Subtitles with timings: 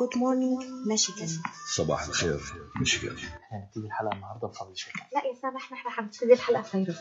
[0.00, 1.28] جود مورنينج ميشيغان
[1.76, 2.40] صباح الخير
[2.80, 3.16] ميشيغان
[3.50, 5.00] هنبتدي الحلقة النهاردة بفضل شاكر.
[5.14, 6.96] لا يا سامح نحن حنبتدي الحلقة فيروز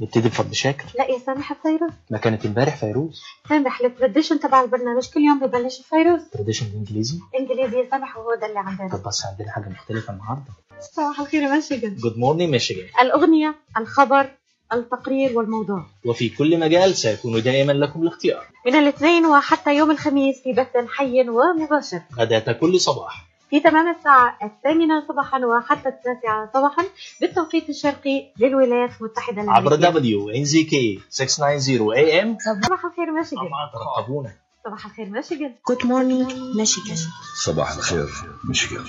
[0.00, 3.22] نبتدي بفضل شاكر؟ لا يا سامح فيروز ما كانت امبارح فيروز.
[3.48, 8.46] سامح التراديشن تبع البرنامج كل يوم ببلش فيروز تراديشن بالإنجليزي؟ إنجليزي يا سامح وهو ده
[8.46, 8.88] اللي عندنا.
[8.96, 10.52] طب بس عندنا حاجة مختلفة النهاردة.
[10.80, 14.30] صباح الخير يا ميشيغان جود مورنينج ميشيغان الأغنية الخبر
[14.72, 15.84] التقرير والموضوع.
[16.04, 18.44] وفي كل مجال سيكون دائما لكم الاختيار.
[18.66, 22.00] من الاثنين وحتى يوم الخميس في بث حي ومباشر.
[22.18, 23.26] غداة كل صباح.
[23.50, 26.84] في تمام الساعة الثامنة صباحا وحتى التاسعة صباحا
[27.20, 33.12] بالتوقيت الشرقي للولايات المتحدة عبر الأمريكية دبليو ان زي كي 690 اي ام صباح الخير
[33.12, 33.48] ميشيغان
[33.98, 34.32] رقبونا
[34.64, 35.06] صباح الخير.
[35.10, 36.96] ميشيغان جود مورنينج ميشيغان
[37.44, 38.08] صباح الخير
[38.48, 38.84] ميشيغان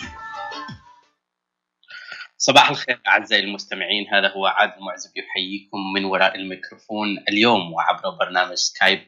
[2.37, 8.53] صباح الخير أعزائي المستمعين هذا هو عادل معزب يحييكم من وراء الميكروفون اليوم وعبر برنامج
[8.53, 8.99] سكايب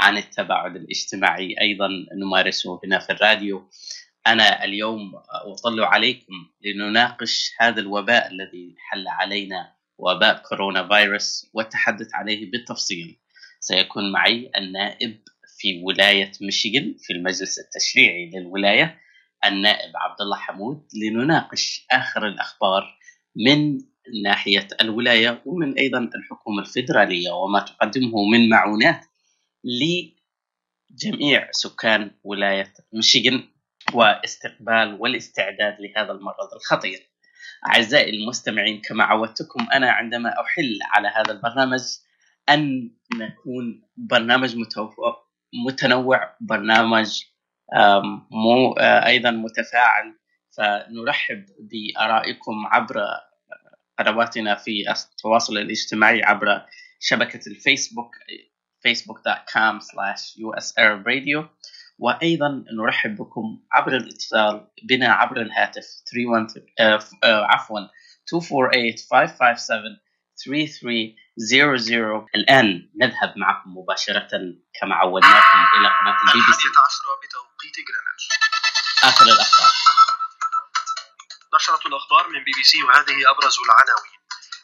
[0.00, 1.88] عن التباعد الاجتماعي أيضا
[2.26, 3.70] نمارسه هنا في الراديو.
[4.26, 5.12] أنا اليوم
[5.54, 6.32] أطلع عليكم
[6.64, 13.18] لنناقش هذا الوباء الذي حل علينا وباء كورونا فيروس والتحدث عليه بالتفصيل.
[13.60, 15.20] سيكون معي النائب
[15.58, 18.98] في ولاية ميشيغان في المجلس التشريعي للولاية
[19.48, 22.98] النائب عبد الله حمود لنناقش آخر الأخبار
[23.36, 23.78] من
[24.24, 29.04] ناحية الولاية ومن أيضا الحكومة الفيدرالية وما تقدمه من معونات
[29.64, 33.48] لجميع سكان ولاية ميشيغان
[33.94, 37.10] واستقبال والاستعداد لهذا المرض الخطير.
[37.66, 41.80] أعزائي المستمعين كما عودتكم أنا عندما أحل على هذا البرنامج
[42.48, 44.56] أن نكون برنامج
[45.66, 47.22] متنوع برنامج
[48.30, 50.18] مو آه، أيضا متفاعل.
[50.56, 53.04] فنرحب بآرائكم عبر
[53.98, 56.62] قنواتنا في التواصل الاجتماعي عبر
[57.00, 58.14] شبكة الفيسبوك
[58.86, 61.48] facebook.com slash usarab radio.
[61.98, 65.86] وأيضا نرحب بكم عبر الاتصال بنا عبر الهاتف
[66.26, 67.80] 31 آه، آه، عفوا
[68.32, 69.98] 248 557
[70.44, 74.28] 3300 الآن نذهب معكم مباشرة
[74.80, 76.68] كما عودناكم إلى قناة البي بي سي.
[77.66, 78.28] بتوقيت جرينتش
[79.04, 79.72] آخر الأخبار.
[81.54, 84.18] نشرة الأخبار من بي بي سي وهذه أبرز العناوين.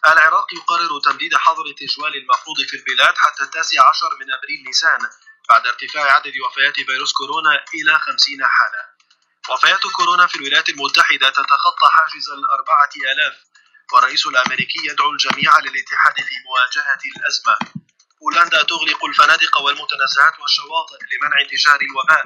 [0.06, 5.10] العراق يقرر تمديد حظر التجوال المفروض في البلاد حتى التاسع عشر من أبريل نيسان
[5.48, 8.82] بعد ارتفاع عدد وفيات فيروس كورونا إلى خمسين حالة.
[9.50, 13.34] وفيات كورونا في الولايات المتحدة تتخطى حاجز الأربعة آلاف
[13.92, 17.56] والرئيس الأمريكي يدعو الجميع للاتحاد في مواجهة الأزمة.
[18.22, 22.24] هولندا تغلق الفنادق والمتنزهات والشواطئ لمنع انتشار الوباء.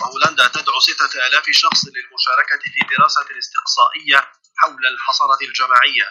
[0.00, 6.08] وهولندا تدعو ستة آلاف شخص للمشاركة في دراسة استقصائية حول الحصانة الجماعية.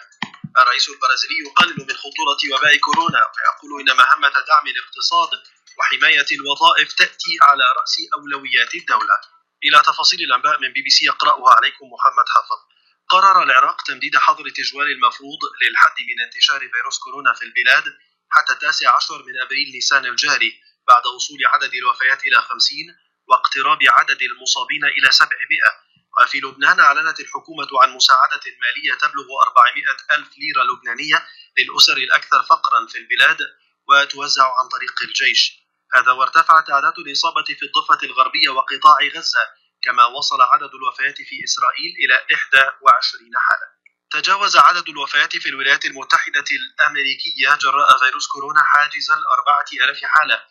[0.62, 5.28] الرئيس البرازيلي يقلل من خطورة وباء كورونا ويقول إن مهمة دعم الاقتصاد
[5.78, 9.16] وحماية الوظائف تأتي على رأس أولويات الدولة.
[9.64, 12.60] إلى تفاصيل الأنباء من بي بي سي يقرأها عليكم محمد حافظ.
[13.08, 17.84] قرر العراق تمديد حظر التجوال المفروض للحد من انتشار فيروس كورونا في البلاد
[18.30, 20.52] حتى التاسع عشر من أبريل نيسان الجاري
[20.88, 22.68] بعد وصول عدد الوفيات إلى 50
[23.28, 25.84] واقتراب عدد المصابين إلى 700
[26.22, 29.84] وفي لبنان أعلنت الحكومة عن مساعدة مالية تبلغ 400
[30.16, 31.26] ألف ليرة لبنانية
[31.58, 33.38] للأسر الأكثر فقرا في البلاد
[33.88, 35.64] وتوزع عن طريق الجيش.
[35.94, 39.44] هذا وارتفعت أعداد الإصابة في الضفة الغربية وقطاع غزة
[39.82, 42.14] كما وصل عدد الوفيات في إسرائيل إلى
[42.80, 43.66] 21 حالة.
[44.10, 50.42] تجاوز عدد الوفيات في الولايات المتحدة الأمريكية جراء فيروس كورونا حاجز الأربعة ألاف حالة.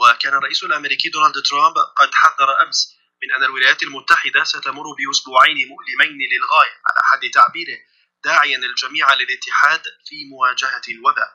[0.00, 6.18] وكان الرئيس الأمريكي دونالد ترامب قد حذر أمس من أن الولايات المتحدة ستمر بأسبوعين مؤلمين
[6.32, 7.78] للغاية على حد تعبيره
[8.24, 11.30] داعيا الجميع للاتحاد في مواجهة الوباء.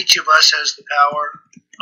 [0.00, 1.26] Each of us has the power.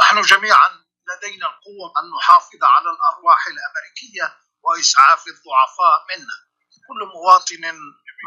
[0.00, 0.68] نحن جميعا
[1.08, 6.36] لدينا القوة أن نحافظ على الأرواح الأمريكية وإسعاف الضعفاء منا.
[6.88, 7.78] كل مواطن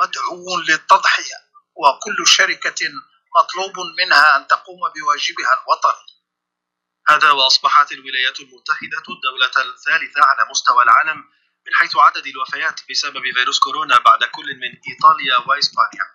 [0.02, 1.40] مدعو للتضحية
[1.76, 2.82] وكل شركة
[3.40, 6.23] مطلوب منها أن تقوم بواجبها الوطني.
[7.10, 11.18] هذا وأصبحت الولايات المتحدة الدولة الثالثة على مستوى العالم
[11.66, 16.06] من حيث عدد الوفيات بسبب فيروس كورونا بعد كل من إيطاليا وإسبانيا.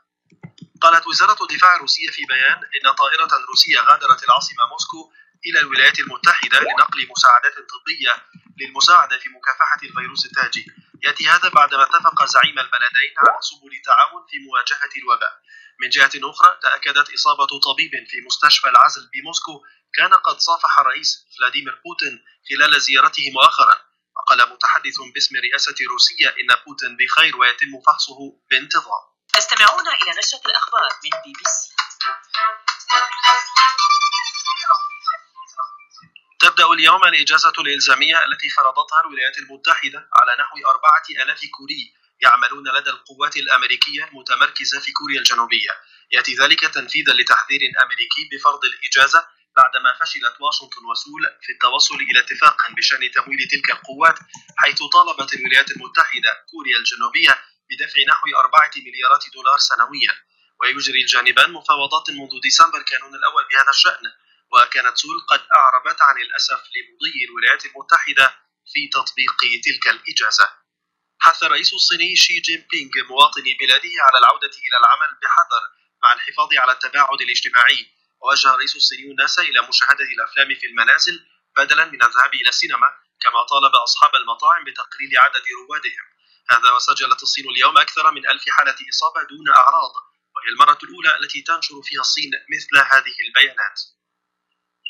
[0.80, 5.12] قالت وزارة الدفاع الروسية في بيان إن طائرة روسية غادرت العاصمة موسكو
[5.46, 8.24] إلى الولايات المتحدة لنقل مساعدات طبية
[8.60, 10.66] للمساعدة في مكافحة الفيروس التاجي.
[11.02, 15.42] يأتي هذا بعدما اتفق زعيم البلدين على سبل تعاون في مواجهة الوباء.
[15.80, 19.64] من جهة أخرى تأكدت إصابة طبيب في مستشفى العزل بموسكو
[19.94, 23.76] كان قد صافح الرئيس فلاديمير بوتين خلال زيارته مؤخرا
[24.16, 28.18] وقال متحدث باسم رئاسة روسيا إن بوتين بخير ويتم فحصه
[28.50, 29.02] بانتظام.
[29.32, 31.74] تستمعون إلى نشرة الأخبار من بي بي سي.
[36.40, 42.68] تبدأ تبدأ اليوم الإجازة الإلزامية التي فرضتها الولايات المتحدة على نحو أربعة ألاف كوري يعملون
[42.68, 45.70] لدى القوات الأمريكية المتمركزة في كوريا الجنوبية.
[46.10, 52.56] يأتي ذلك تنفيذا لتحذير أمريكي بفرض الإجازة بعدما فشلت واشنطن وسول في التوصل إلى اتفاق
[52.76, 54.18] بشأن تمويل تلك القوات
[54.56, 57.34] حيث طالبت الولايات المتحدة كوريا الجنوبية
[57.70, 60.14] بدفع نحو أربعة مليارات دولار سنويا.
[60.60, 64.04] ويجري الجانبان مفاوضات منذ ديسمبر كانون الأول بهذا الشأن.
[64.52, 68.26] وكانت سول قد أعربت عن الأسف لمضي الولايات المتحدة
[68.72, 70.46] في تطبيق تلك الإجازة.
[71.20, 75.64] حث الرئيس الصيني شي جين بينغ مواطني بلاده على العودة إلى العمل بحذر
[76.02, 77.97] مع الحفاظ على التباعد الاجتماعي.
[78.20, 81.26] ووجه الرئيس الصيني الناس إلى مشاهدة الأفلام في المنازل
[81.56, 82.88] بدلا من الذهاب إلى السينما
[83.20, 86.06] كما طالب أصحاب المطاعم بتقليل عدد روادهم.
[86.50, 89.92] هذا وسجلت الصين اليوم أكثر من ألف حالة إصابة دون أعراض
[90.36, 93.80] وهي المرة الأولى التي تنشر فيها الصين مثل هذه البيانات.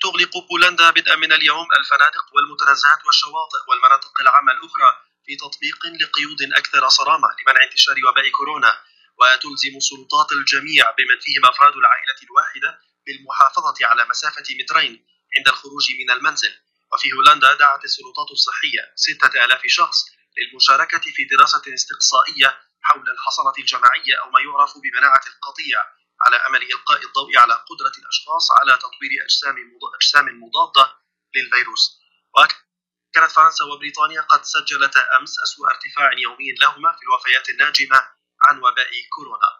[0.02, 4.90] تغلق بولندا بدءا من اليوم الفنادق والمتنزهات والشواطئ والمناطق العامة الأخرى
[5.26, 8.82] في تطبيق لقيود أكثر صرامة لمنع انتشار وباء كورونا
[9.18, 15.06] وتلزم السلطات الجميع بمن فيهم أفراد العائلة الواحدة بالمحافظة على مسافة مترين
[15.36, 16.54] عند الخروج من المنزل.
[16.92, 19.98] وفي هولندا دعت السلطات الصحية ستة آلاف شخص
[20.36, 25.78] للمشاركة في دراسة استقصائية حول الحصانة الجماعية أو ما يعرف بمناعة القطيع
[26.26, 29.56] على أمل إلقاء الضوء على قدرة الأشخاص على تطوير أجسام
[29.94, 30.96] أجسام مضادة
[31.34, 32.00] للفيروس.
[32.36, 38.00] وكانت فرنسا وبريطانيا قد سجلتا أمس أسوأ ارتفاع يومي لهما في الوفيات الناجمة
[38.42, 39.50] عن وباء كورونا.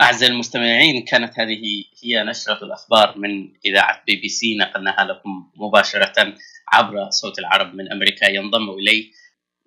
[0.00, 6.34] أعزائي المستمعين كانت هذه هي نشرة الأخبار من إذاعة بي بي سي نقلناها لكم مباشرة
[6.72, 9.12] عبر صوت العرب من أمريكا ينضم إلي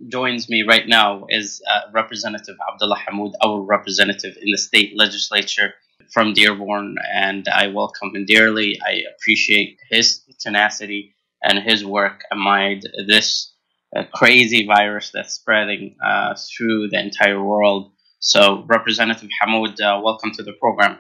[0.08, 5.74] joins me right now is uh, Representative Abdullah Hamoud, our representative in the state legislature
[6.14, 8.80] from Dearborn, and I welcome him dearly.
[8.86, 11.14] I appreciate his tenacity
[11.44, 13.54] and his work amid this
[13.96, 17.92] uh, crazy virus that's spreading uh, through the entire world.
[18.20, 20.98] So, Representative Hamoud, uh, welcome to the program.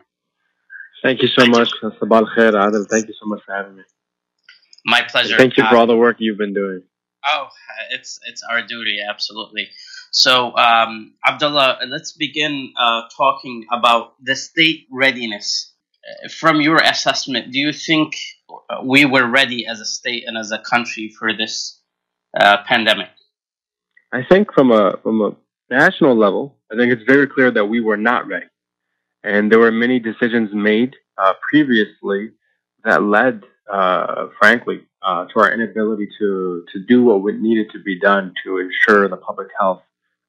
[1.03, 2.87] Thank you so much, Sabal Khair Adil.
[2.89, 3.83] Thank you so much for having me.
[4.85, 5.33] My pleasure.
[5.33, 6.83] And thank you for Uh, all the work you've been doing.
[7.25, 7.47] Oh,
[7.91, 9.69] it's it's our duty, absolutely.
[10.11, 15.73] So, um, Abdullah, let's begin uh, talking about the state readiness.
[16.23, 18.15] Uh, From your assessment, do you think
[18.83, 21.81] we were ready as a state and as a country for this
[22.39, 23.09] uh, pandemic?
[24.13, 25.35] I think from a from a
[25.69, 28.45] national level, I think it's very clear that we were not ready,
[29.23, 32.31] and there were many decisions made uh, previously
[32.83, 37.99] that led, uh, frankly, uh, to our inability to to do what needed to be
[37.99, 39.81] done to ensure the public health,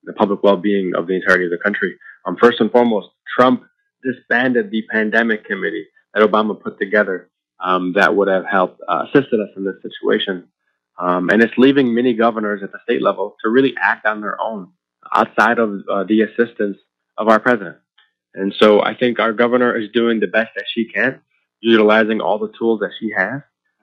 [0.05, 1.97] the public well-being of the entirety of the country.
[2.27, 3.65] Um, first and foremost, Trump
[4.03, 7.31] disbanded the pandemic committee that Obama put together
[7.63, 10.49] um, that would have helped uh, assisted us in this situation.
[10.99, 14.41] Um, and it's leaving many governors at the state level to really act on their
[14.41, 14.73] own
[15.15, 16.79] outside of uh, the assistance
[17.19, 17.77] of our president.
[18.35, 21.21] And so I think our governor is doing the best that she can,
[21.61, 23.43] utilizing all the tools that she has.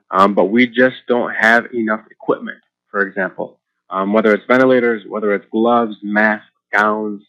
[0.09, 2.59] Um, but we just don't have enough equipment,
[2.89, 3.59] for example,
[3.89, 7.24] um, whether it's ventilators, whether it's gloves, masks, gowns.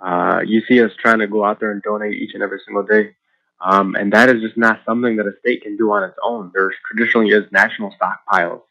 [0.00, 2.82] Uh, you see us trying to go out there and donate each and every single
[2.82, 3.14] day.
[3.60, 6.50] Um, and that is just not something that a state can do on its own.
[6.54, 8.62] There traditionally is national stockpiles,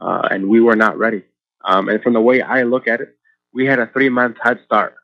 [0.00, 1.22] uh, and we were not ready.
[1.64, 3.16] Um, and from the way I look at it,
[3.53, 4.95] we had a three month head start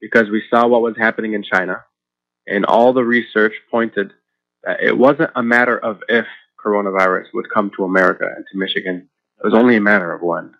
[0.00, 1.84] because we saw what was happening in China,
[2.46, 4.12] and all the research pointed
[4.62, 6.26] that it wasn't a matter of if
[6.64, 9.08] coronavirus would come to America and to Michigan.
[9.38, 10.54] It was only a matter of when.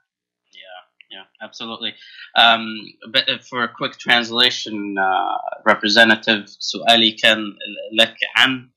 [1.14, 1.94] Yeah, absolutely.
[2.36, 2.64] Um,
[3.12, 7.56] but for a quick translation, uh, Representative, سؤالي كان
[7.92, 8.70] لك عن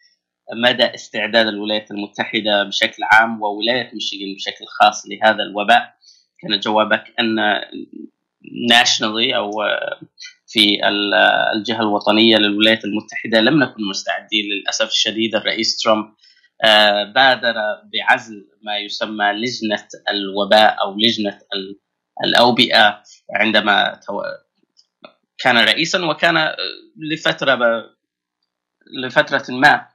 [0.54, 5.94] مدى استعداد الولايات المتحدة بشكل عام وولاية ميشيغان بشكل خاص لهذا الوباء
[6.40, 7.40] كان جوابك أن
[8.73, 10.01] nationally أو آه،
[10.47, 15.35] في آه، الجهة الوطنية للولايات المتحدة لم نكن مستعدين للأسف الشديد.
[15.35, 16.15] الرئيس ترامب
[16.65, 17.55] آه، بادر
[17.93, 21.39] بعزل ما يسمى لجنة الوباء أو لجنة
[22.25, 23.03] الأوبئة
[23.35, 24.01] عندما
[25.39, 26.55] كان رئيسا وكان
[27.13, 27.59] لفترة
[29.05, 29.87] لفترة ما.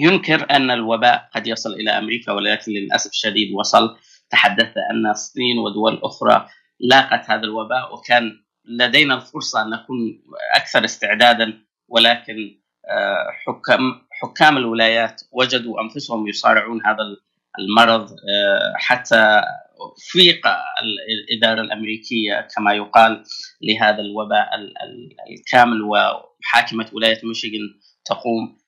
[0.00, 3.96] ينكر أن الوباء قد يصل إلى أمريكا ولكن للأسف الشديد وصل.
[4.30, 6.48] تحدث أن الصين ودول أخرى
[6.80, 10.22] لاقت هذا الوباء وكان لدينا الفرصة أن نكون
[10.56, 16.98] أكثر استعدادا ولكن آه، حكام حكام الولايات وجدوا أنفسهم يصارعون هذا
[17.58, 19.42] المرض آه، حتى
[20.12, 20.40] فيق
[21.30, 23.24] الإدارة الأمريكية كما يقال
[23.62, 27.60] لهذا الوباء ال- ال- الكامل وحاكمة ولاية ميشيغان
[28.04, 28.58] تقوم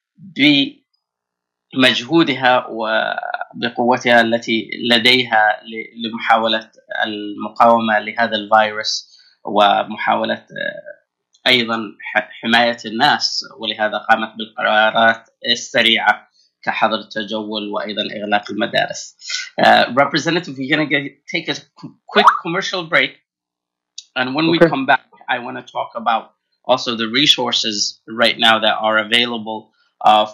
[1.74, 2.86] بمجهودها و
[3.54, 5.60] بقوتها التي لديها
[6.04, 6.70] لمحاولة
[7.04, 11.02] المقاومه لهذا الفيروس ومحاوله آه،
[11.46, 11.82] أيضا
[12.14, 16.28] حمايه الناس ولهذا قامت بالقرارات السريعه
[16.62, 19.16] كحظر التجول وأيضا اغلاق المدارس.
[19.60, 23.12] Uh, Representative, we're going to take a qu- quick commercial break.
[24.16, 24.68] And when we Okay.
[24.68, 26.24] come back, I want to talk about
[26.70, 29.71] also the resources right now that are available uh,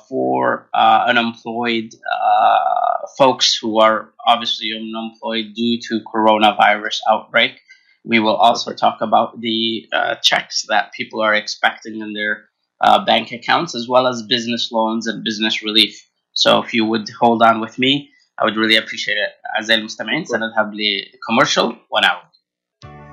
[0.09, 7.59] for uh, unemployed uh, folks who are obviously unemployed due to coronavirus outbreak.
[8.05, 12.49] We will also talk about the uh, checks that people are expecting in their
[12.81, 15.95] uh, bank accounts, as well as business loans and business relief.
[16.33, 19.33] So if you would hold on with me, I would really appreciate it.
[19.55, 22.26] أعزائي المستمعين سنذهب لكوميرشال ونعود.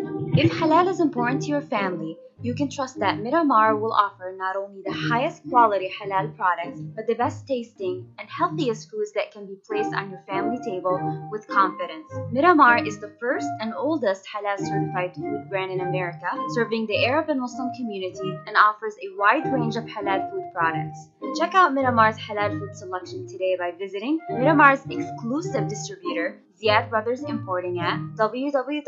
[0.00, 4.56] If halal is important to your family, you can trust that Miramar will offer not
[4.56, 9.44] only the highest quality halal products, but the best tasting and healthiest foods that can
[9.44, 10.96] be placed on your family table
[11.30, 12.10] with confidence.
[12.32, 17.28] Miramar is the first and oldest halal certified food brand in America, serving the Arab
[17.28, 21.10] and Muslim community and offers a wide range of halal food products.
[21.38, 27.78] Check out Miramar's halal food selection today by visiting Miramar's exclusive distributor, Ziyad Brothers Importing
[27.80, 28.80] at www.ziyad.com.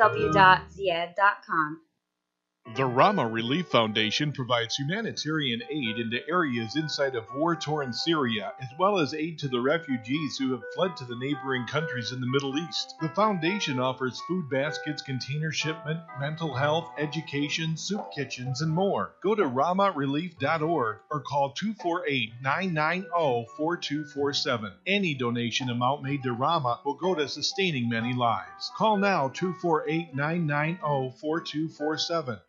[2.75, 8.69] The Rama Relief Foundation provides humanitarian aid into areas inside of war torn Syria, as
[8.78, 12.26] well as aid to the refugees who have fled to the neighboring countries in the
[12.26, 12.95] Middle East.
[13.02, 19.16] The foundation offers food baskets, container shipment, mental health, education, soup kitchens, and more.
[19.23, 24.73] Go to ramarelief.org or call 248 990 4247.
[24.87, 28.73] Any donation amount made to Rama will go to sustaining many lives.
[28.78, 30.81] Call now 248 990
[31.21, 32.40] 4247.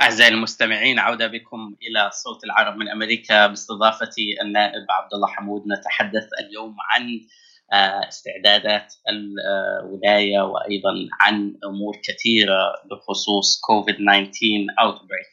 [0.00, 6.28] أعزائي المستمعين عودة بكم إلى صوت العرب من أمريكا باستضافتي النائب عبد الله حمود نتحدث
[6.40, 7.20] اليوم عن
[7.72, 15.30] آه، استعدادات الولاية وأيضا عن أمور كثيرة بخصوص COVID-19 outbreak.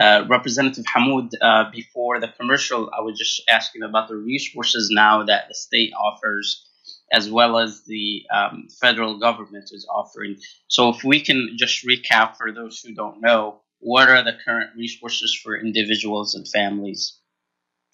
[0.00, 5.24] Uh, Representative Hamoud, uh, before the commercial, I was just asking about the resources now
[5.24, 6.66] that the state offers
[7.12, 10.36] as well as the um, federal government is offering.
[10.68, 14.70] So, if we can just recap for those who don't know, what are the current
[14.76, 17.18] resources for individuals and families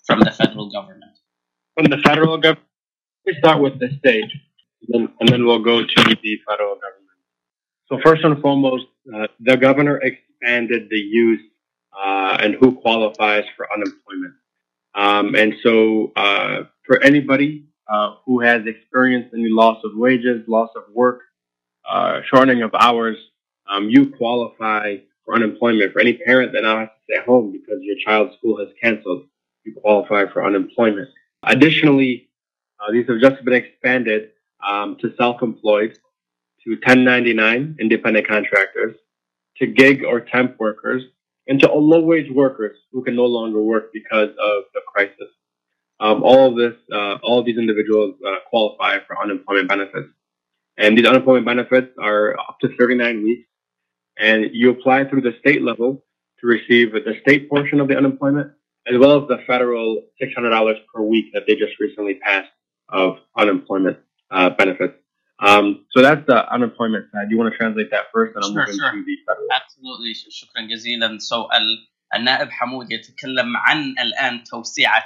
[0.07, 1.12] from the federal government?
[1.76, 2.66] From the federal government,
[3.26, 4.31] we start with the state,
[4.83, 7.02] and then, and then we'll go to the federal government.
[7.88, 11.42] So first and foremost, uh, the governor expanded the use
[11.97, 14.35] uh, and who qualifies for unemployment.
[14.95, 20.71] Um, and so uh, for anybody uh, who has experienced any loss of wages, loss
[20.77, 21.21] of work,
[21.89, 23.17] uh, shortening of hours,
[23.69, 25.93] um, you qualify for unemployment.
[25.93, 29.27] For any parent that now has to stay home because your child's school has canceled,
[29.65, 31.09] you qualify for unemployment.
[31.45, 32.29] Additionally,
[32.81, 34.31] uh, these have just been expanded
[34.67, 35.99] um, to self-employed,
[36.65, 38.97] to 1099 independent contractors,
[39.57, 41.03] to gig or temp workers,
[41.49, 45.29] and to low-wage workers who can no longer work because of the crisis
[46.01, 50.10] Um, all of this, uh, all of these individuals uh, qualify for unemployment benefits,
[50.77, 53.48] and these unemployment benefits are up to 39 weeks.
[54.20, 56.03] And you apply through the state level
[56.39, 58.51] to receive the state portion of the unemployment,
[58.88, 62.50] as well as the federal $600 per week that they just recently passed
[62.89, 63.98] of unemployment
[64.32, 64.94] uh, benefits.
[65.39, 67.27] Um, so that's the unemployment side.
[67.29, 68.89] You want to translate that first, and I'll Sure, move sure.
[68.89, 69.48] into the federal.
[69.51, 75.03] Absolutely ش- شكرا جزيلا so ال- النائب حمود يتكلم عن الآن توسعة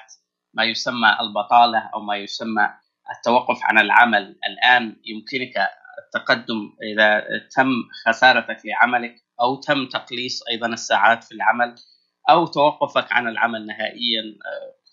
[0.56, 2.68] ما يسمى البطالة أو ما يسمى
[3.16, 4.36] التوقف عن العمل.
[4.48, 5.68] الآن يمكنك
[6.04, 7.24] التقدم إذا
[7.56, 7.68] تم
[8.06, 11.74] خسارتك لعملك أو تم تقليص أيضا الساعات في العمل
[12.30, 14.22] أو توقفك عن العمل نهائيا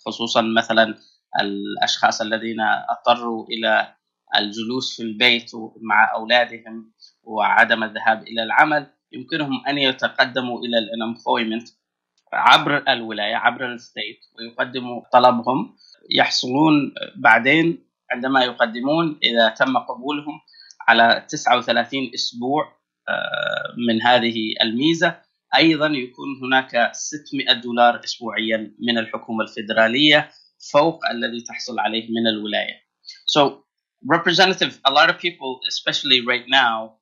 [0.06, 0.96] خصوصا مثلا
[1.42, 3.96] الأشخاص الذين أضطروا إلى
[4.36, 5.52] الجلوس في البيت
[5.82, 6.94] مع أولادهم
[7.24, 11.70] وعدم الذهاب إلى العمل يمكنهم أن يتقدموا إلى الانمبلويمنت
[12.34, 15.76] عبر الولاية عبر الستيت ويقدموا طلبهم
[16.12, 20.40] يحصلون بعدين عندما يقدمون إذا تم قبولهم
[20.88, 22.74] على 39 أسبوع
[23.10, 25.22] آه، من هذه الميزة
[25.56, 30.30] أيضا يكون هناك 600 دولار اسبوعيا من الحكومة الفيدرالية
[30.72, 32.84] فوق الذي تحصل عليه من الولاية.
[33.26, 33.64] So
[34.06, 36.96] representative a lot of people especially right now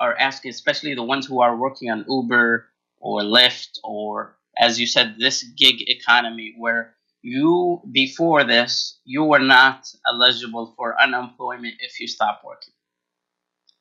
[0.00, 2.66] are asking especially the ones who are working on Uber
[3.00, 9.38] or Lyft or as you said this gig economy where you before this you were
[9.38, 12.74] not eligible for unemployment if you stop working.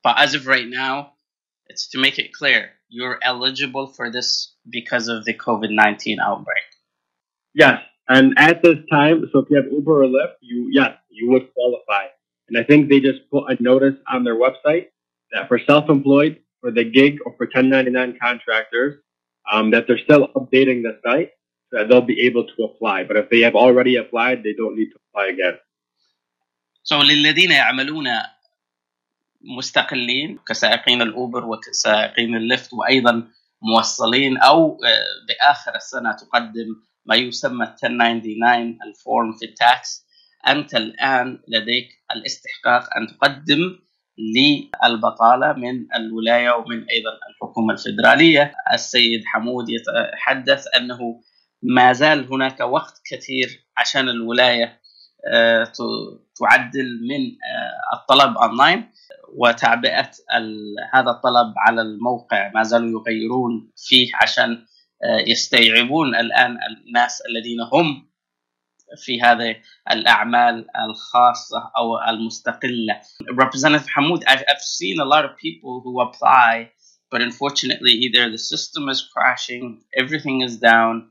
[0.04, 1.14] But as of right now
[1.68, 6.64] it's to make it clear you're eligible for this because of the COVID 19 outbreak.
[7.54, 11.30] Yes, and at this time, so if you have Uber or Lyft, you yes, you
[11.30, 12.08] would qualify.
[12.48, 14.88] And I think they just put a notice on their website
[15.32, 19.00] that for self-employed, for the gig, or for 1099 contractors,
[19.52, 21.32] um, that they're still updating the site
[21.72, 23.04] that they'll be able to apply.
[23.04, 25.58] But if they have already applied, they don't need to apply again.
[26.84, 28.08] So للذين يعملون
[29.42, 33.28] مستقلين كسائقين الأوبر وكسائقين الليفت وأيضا
[33.62, 36.76] موصلين أو آه، بآخر السنة تقدم
[37.06, 40.06] ما يسمى 1099 الفورم في التاكس
[40.48, 43.80] أنت الآن لديك الاستحقاق أن تقدم
[44.20, 48.54] للبطالة من الولاية ومن أيضا الحكومة الفيدرالية.
[48.74, 51.00] السيد حمود يتحدث أنه
[51.64, 53.48] ما زال هناك وقت كثير
[53.78, 54.80] عشان الولاية
[55.34, 55.64] آه،
[56.40, 58.90] تعدل من آه، الطلب أونلاين
[59.38, 62.52] وتعبئة ال- هذا الطلب على الموقع.
[62.56, 64.66] ما زالوا يغيرون فيه عشان
[65.04, 66.58] آه، يستوعبون الآن
[66.88, 68.09] الناس الذين هم
[68.97, 69.57] في هذه
[69.91, 73.01] الأعمال الخاصة أو المستقلة.
[73.33, 76.71] Representative Hamoud, I've, I've seen a lot of people who apply,
[77.11, 81.11] but unfortunately either the system is crashing, everything is down,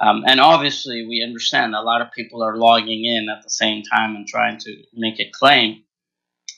[0.00, 3.82] um, and obviously we understand a lot of people are logging in at the same
[3.82, 5.84] time and trying to make a claim.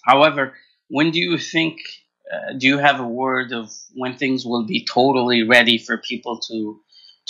[0.04, 0.54] However,
[0.88, 1.78] when do you think
[2.32, 6.40] uh, do you have a word of when things will be totally ready for people
[6.40, 6.80] to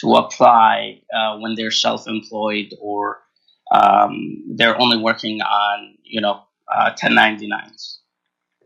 [0.00, 3.18] to apply uh, when they're self-employed or
[3.71, 7.97] um, they're only working on you know uh, 1099s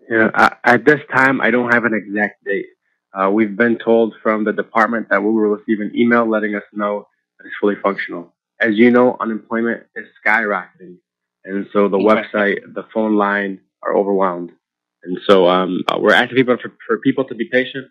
[0.10, 0.30] Yeah,
[0.64, 2.66] at this time, I don't have an exact date.
[3.14, 6.64] Uh, we've been told from the department that we will receive an email letting us
[6.74, 8.34] know that it's fully functional.
[8.60, 10.98] As you know, unemployment is skyrocketing,
[11.46, 14.52] and so the website, the phone line are overwhelmed.
[15.04, 17.88] And so um, uh, we're asking people for, for people to be patient,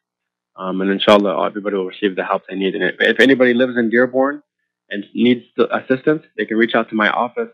[0.56, 2.74] um, and inshallah, everybody will receive the help they need.
[2.74, 4.42] And if, if anybody lives in Dearborn
[4.91, 7.51] and needs the assistance, they can reach out to my office,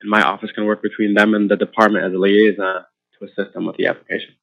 [0.00, 2.84] and my office can work between them and the department as a liaison
[3.18, 4.34] to assist them with the application.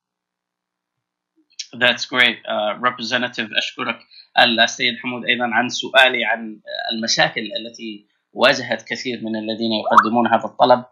[1.80, 4.00] That's great uh, representative أشكرك
[4.40, 6.60] السيد حمود أيضا عن سؤالي عن
[6.94, 10.86] المشاكل التي واجهت كثير من الذين يقدمون هذا الطلب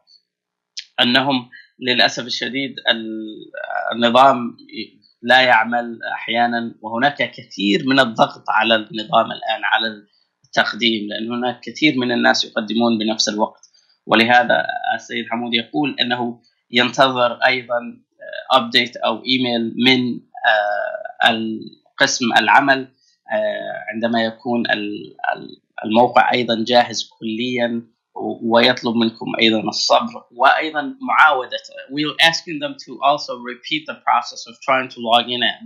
[1.01, 3.51] أنهم للأسف الشديد ال-
[3.95, 4.57] النظام
[5.21, 9.87] لا يعمل أحيانا وهناك كثير من الضغط على النظام الآن على
[10.60, 13.60] التقديم لأن هناك كثير من الناس يقدمون بنفس الوقت.
[14.06, 16.40] ولهذا السيد حمود يقول أنه
[16.70, 17.78] ينتظر أيضا
[18.52, 22.88] أبديت أو إيميل من آه، القسم العمل
[23.32, 27.82] آه، عندما يكون ال- ال- الموقع أيضا جاهز كليا
[28.42, 31.58] ويطلب منكم أيضا الصبر وأيضا معاودة.
[31.90, 35.58] We're asking them to also repeat the process of trying to log in at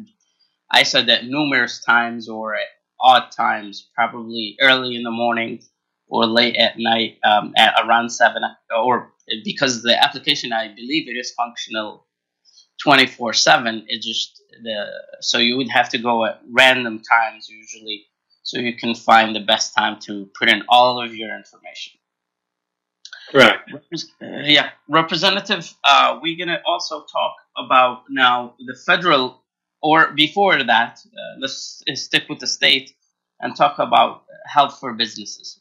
[0.72, 2.54] I said that numerous times or
[3.02, 5.60] odd times probably early in the morning
[6.08, 8.42] or late at night um, at around 7
[8.76, 9.12] or
[9.44, 12.06] because the application I believe it is functional
[12.82, 14.86] 24 7 it just the
[15.20, 18.06] so you would have to go at random times usually
[18.42, 21.92] so you can find the best time to put in all of your information
[23.30, 23.70] Correct.
[24.20, 29.42] yeah, Representative, uh, we're going to also talk about now the federal,
[29.82, 32.94] or before that, uh, let's stick with the state
[33.40, 35.60] and talk about help for businesses.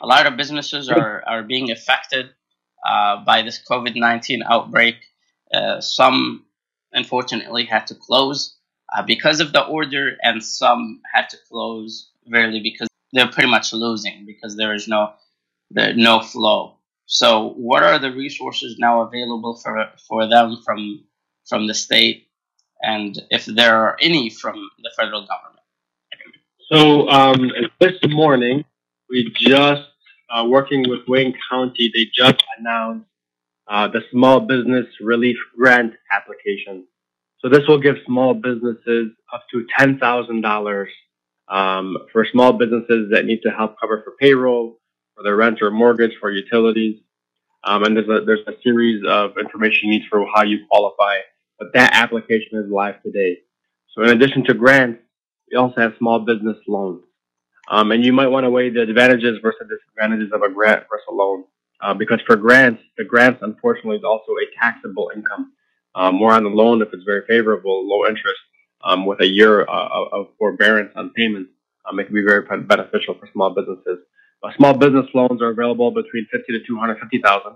[0.00, 2.30] A lot of businesses are, are being affected
[2.86, 4.96] uh, by this COVID 19 outbreak.
[5.52, 6.44] Uh, some,
[6.92, 8.56] unfortunately, had to close
[8.96, 13.72] uh, because of the order, and some had to close really because they're pretty much
[13.72, 15.12] losing because there is no
[15.70, 16.76] the no flow.
[17.06, 21.04] So, what are the resources now available for for them from
[21.48, 22.25] from the state,
[22.82, 25.56] and if there are any from the federal government?
[26.72, 28.64] So um, this morning,
[29.08, 29.82] we just
[30.30, 31.90] uh, working with Wayne County.
[31.94, 33.06] They just announced
[33.68, 36.86] uh, the Small Business Relief Grant application.
[37.40, 40.86] So this will give small businesses up to $10,000
[41.48, 44.80] um, for small businesses that need to help cover for payroll,
[45.14, 47.00] for their rent or mortgage, for utilities.
[47.64, 51.18] Um, and there's a, there's a series of information you need for how you qualify.
[51.58, 53.38] But that application is live today.
[53.94, 55.00] So in addition to grants,
[55.50, 57.02] we also have small business loans.
[57.68, 61.06] Um, and you might want to weigh the advantages versus disadvantages of a grant versus
[61.10, 61.44] a loan.
[61.80, 65.52] Uh, because for grants, the grants unfortunately is also a taxable income.
[65.94, 68.38] Um, more on the loan if it's very favorable, low interest,
[68.84, 71.50] um, with a year uh, of forbearance on payments,
[71.88, 73.98] um, it can be very beneficial for small businesses.
[74.42, 77.52] Uh, small business loans are available between 50 to 250,000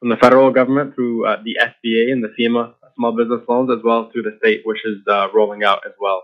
[0.00, 3.83] from the federal government through uh, the SBA and the FEMA small business loans, as
[3.83, 6.23] well as through the state, which is uh, rolling out as well.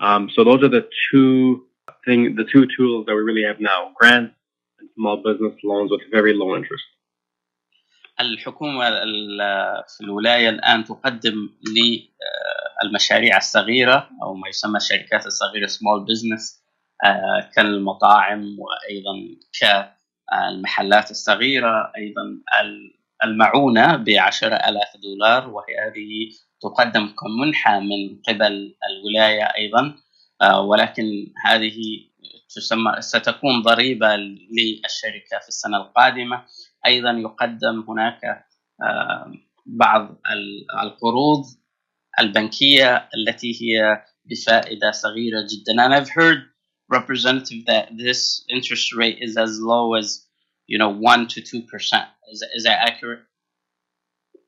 [0.00, 1.66] Um, so those are the two
[2.04, 4.34] thing, the two tools that we really have now: grants
[4.78, 6.84] and small business loans with very low interest.
[8.20, 8.90] الحكومة
[9.88, 11.48] في الولاية الآن تقدم
[12.84, 16.62] للمشاريع الصغيرة أو ما يسمى الشركات الصغيرة small business
[17.56, 22.22] كالمطاعم وأيضا كالمحلات الصغيرة أيضا
[23.23, 29.95] المعونة بعشرة ألاف دولار وهي هذه تقدم كمنحة من قبل الولاية أيضا.
[30.63, 31.77] ولكن هذه
[32.55, 36.45] تسمى ستكون ضريبة للشركة في السنة القادمة.
[36.85, 38.45] أيضا يقدم هناك
[39.65, 40.21] بعض
[40.83, 41.45] القروض
[42.19, 45.85] البنكية التي هي بفائدة صغيرة جدا.
[45.85, 46.37] And I've heard
[46.89, 50.25] representative that this interest rate is as low as
[50.67, 52.07] you know one to two percent.
[52.31, 53.19] Is, is that accurate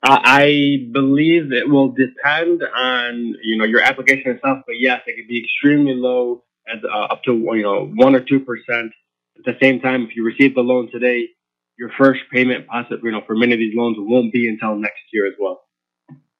[0.02, 5.28] I believe it will depend on you know your application itself, but yes, it could
[5.28, 8.92] be extremely low, at uh, up to you know one or two percent.
[9.38, 11.28] At the same time, if you receive the loan today,
[11.78, 15.00] your first payment, possibly you know for many of these loans, won't be until next
[15.12, 15.62] year as well.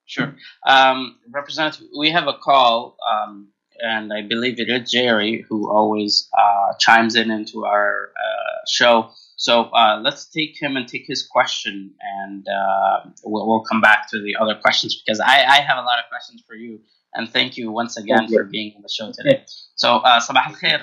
[0.07, 0.35] Sure,
[0.67, 3.49] um, Representative, we have a call, um,
[3.80, 9.10] and I believe it is Jerry who always uh, chimes in into our uh, show.
[9.38, 14.10] So uh, let's take him and take his question, and uh, we'll, we'll, come back
[14.12, 16.80] to the other questions because I, I, have a lot of questions for you.
[17.14, 19.44] And thank you once again for being on the show today.
[19.76, 20.80] So uh, صباح الخير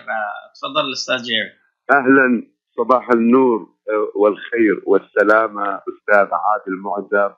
[0.55, 1.51] تفضل الأستاذ جيري.
[1.91, 3.69] أهلا صباح النور
[4.17, 7.35] والخير والسلامة أستاذ عادل معزب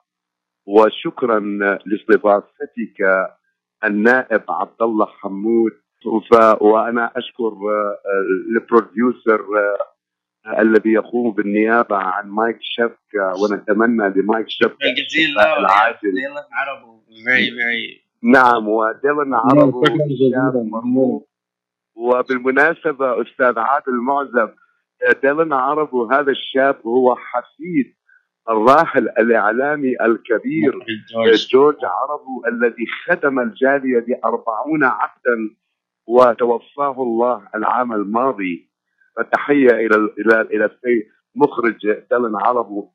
[0.65, 1.39] وشكرا
[1.85, 3.01] لاستضافتك
[3.84, 5.72] النائب عبد الله حمود
[6.60, 7.52] وأنا أشكر
[8.56, 9.46] البروديوسر
[10.58, 16.14] الذي يقوم بالنيابة عن مايك شفكة ونتمنى لمايك شفكة جزيلا العاجل.
[16.52, 17.00] عربو.
[17.08, 18.10] Very very.
[18.22, 19.84] نعم وديلان عربو
[21.94, 24.54] وبالمناسبة أستاذ عادل معزب
[25.22, 27.94] ديلان عربو هذا الشاب هو حفيد
[28.50, 30.72] الراحل الإعلامي الكبير
[31.52, 31.76] جورج.
[31.84, 35.56] عربو الذي خدم الجالية لأربعون عقدا
[36.06, 38.70] وتوفاه الله العام الماضي.
[39.16, 42.90] فتحيه إلى إلى إلى السيد مخرج دلن عربو.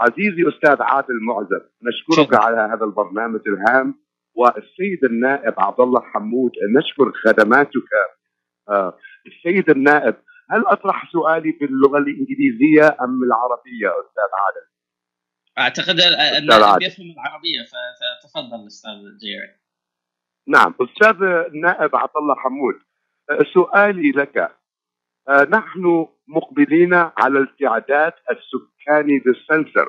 [0.00, 2.38] عزيزي أستاذ عادل معزب نشكرك شكرا.
[2.38, 3.94] على هذا البرنامج الهام.
[4.34, 7.90] والسيد النائب عبد الله حمود نشكر خدماتك.
[8.68, 10.14] آه، السيد النائب
[10.50, 14.77] هل أطرح سؤالي باللغة الإنجليزية أم العربية أستاذ عادل؟
[15.58, 16.00] أعتقد.
[16.38, 19.54] النائب يفهم العربية فتفضل أستاذ جيري.
[20.48, 22.74] نعم أستاذ النائب عبد الله حمود
[23.54, 24.58] سؤالي لك.
[25.28, 29.88] آه، نحن مقبلين على التعداد السكاني للسنسر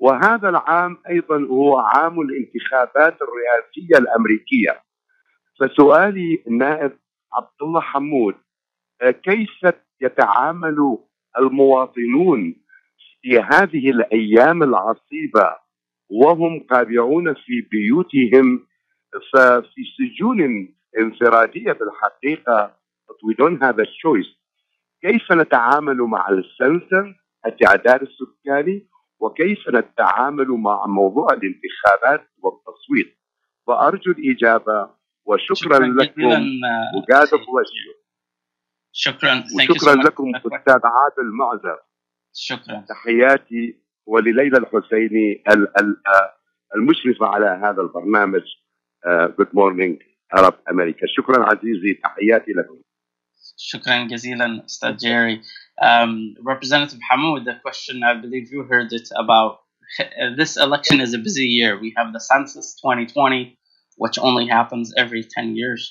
[0.00, 4.82] وهذا العام أيضا هو عام الانتخابات الرئاسية الأمريكية.
[5.60, 6.98] فسؤالي النائب
[7.32, 8.34] عبد الله حمود
[9.02, 10.98] آه، كيف يتعامل
[11.38, 12.54] المواطنون
[13.22, 15.56] في هذه الأيام العصيبة
[16.10, 18.66] وهم قابعون في بيوتهم
[19.32, 22.78] ففي سجون انفرادية بالحقيقة
[23.22, 24.30] we don't have a choice.
[25.02, 27.14] كيف نتعامل مع السنسر
[27.46, 28.88] التعداد السكاني؟
[29.20, 33.18] وكيف نتعامل مع موضوع الانتخابات والتصويت؟
[33.66, 34.90] فارجو الإجابة.
[35.24, 36.28] وشكرا شكرا لكم.
[37.08, 37.34] بلس
[38.92, 39.44] شكرا.
[39.56, 39.94] وشكرا.
[39.94, 41.78] لكم أستاذ عادل معزب.
[42.40, 46.34] شكرا تحياتي ولليلى الحسيني ال- ال- آه،
[46.76, 48.42] المشرفه على هذا البرنامج
[49.38, 52.80] جود مورنينج عرب أمريكا شكرا عزيزي تحياتي لكم
[53.56, 55.40] شكرا جزيلا أستاذ جيري
[55.82, 59.52] um, representative Hamoud the question I believe you heard it about
[60.40, 63.56] this election is a busy year we have the census 2020
[63.96, 65.82] which only happens every 10 years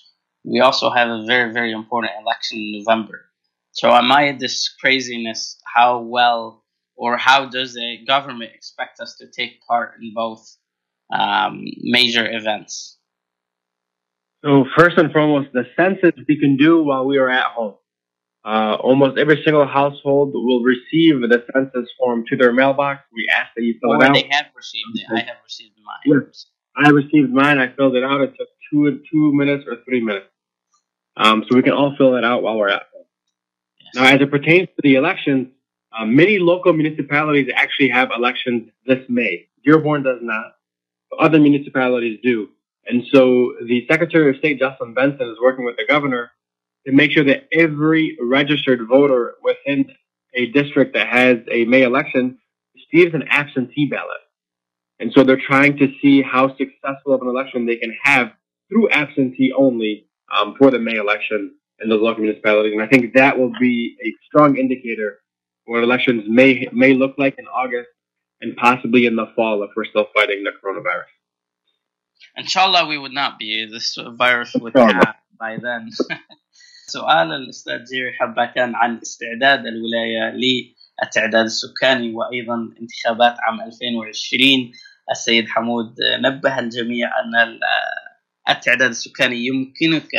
[0.46, 3.18] we also have a very very important election in November
[3.78, 6.64] so amid this craziness how well
[6.96, 10.44] or how does the government expect us to take part in both
[11.14, 12.98] um, major events?
[14.44, 17.76] So first and foremost, the census we can do while we are at home.
[18.44, 23.02] Uh, almost every single household will receive the census form to their mailbox.
[23.14, 24.14] We ask that you fill Or it out.
[24.14, 25.06] they have received it.
[25.12, 26.22] I have received mine.
[26.26, 26.48] Yes.
[26.78, 27.60] I received mine.
[27.60, 28.22] I filled it out.
[28.22, 30.28] It took two two minutes or three minutes.
[31.18, 32.97] Um, so we can all fill it out while we're at home.
[33.96, 35.48] Now, as it pertains to the elections,
[35.98, 39.48] uh, many local municipalities actually have elections this May.
[39.66, 40.54] Dearborn does not.
[41.10, 42.50] but Other municipalities do.
[42.86, 46.32] And so the Secretary of State, Jocelyn Benson, is working with the governor
[46.86, 49.92] to make sure that every registered voter within
[50.34, 52.38] a district that has a May election
[52.76, 54.22] receives an absentee ballot.
[55.00, 58.32] And so they're trying to see how successful of an election they can have
[58.70, 62.73] through absentee only um, for the May election in those local municipalities.
[62.75, 65.11] And I think that will be a strong indicator
[65.65, 67.89] for what elections may may look like in August
[68.41, 71.11] and possibly in the fall if we're still fighting the coronavirus.
[72.43, 73.89] inshallah we would not be this
[74.25, 75.07] virus would Inshallah.
[75.07, 75.83] have by then
[76.87, 84.73] سؤال الاستاذ جيري حبه كان عن استعداد الولايه للتعداد السكاني وايضا انتخابات عام 2020
[85.11, 87.61] السيد حمود نبه الجميع ان ال-
[88.49, 90.11] التعداد السكاني يمكنك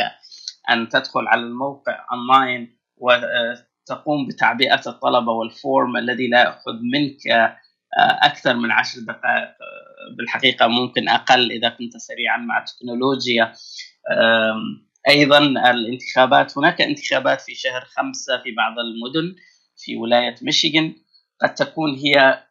[0.73, 7.51] أن تدخل على الموقع اونلاين وتقوم بتعبئة الطلبة والفورم الذي لا يأخذ منك
[8.21, 9.49] أكثر من عشر دقائق
[10.17, 13.53] بالحقيقة ممكن أقل إذا كنت سريعا مع التكنولوجيا.
[15.09, 19.35] أيضا الانتخابات هناك انتخابات في شهر خمسة في بعض المدن
[19.77, 20.95] في ولاية ميشيغان.
[21.41, 22.43] قد تكون هي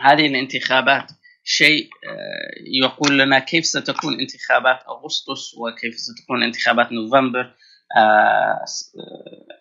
[0.00, 1.12] هذه الانتخابات
[1.44, 2.50] شيء آه،
[2.84, 7.54] يقول لنا كيف ستكون انتخابات أغسطس وكيف ستكون انتخابات نوفمبر.
[7.96, 8.64] آه،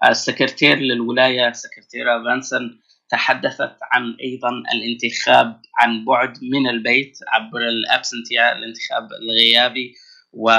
[0.04, 8.52] آه، السكرتير للولاية سكرتيرة فانسون تحدثت عن أيضا الانتخاب عن بعد من البيت عبر الابسنتي
[8.52, 9.94] الانتخاب الغيابي.
[10.34, 10.52] و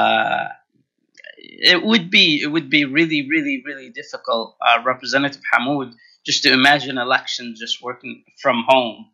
[1.42, 4.56] it would be it would be really really really difficult.
[4.60, 9.06] Uh, representative Hamoud just to imagine elections just working from home.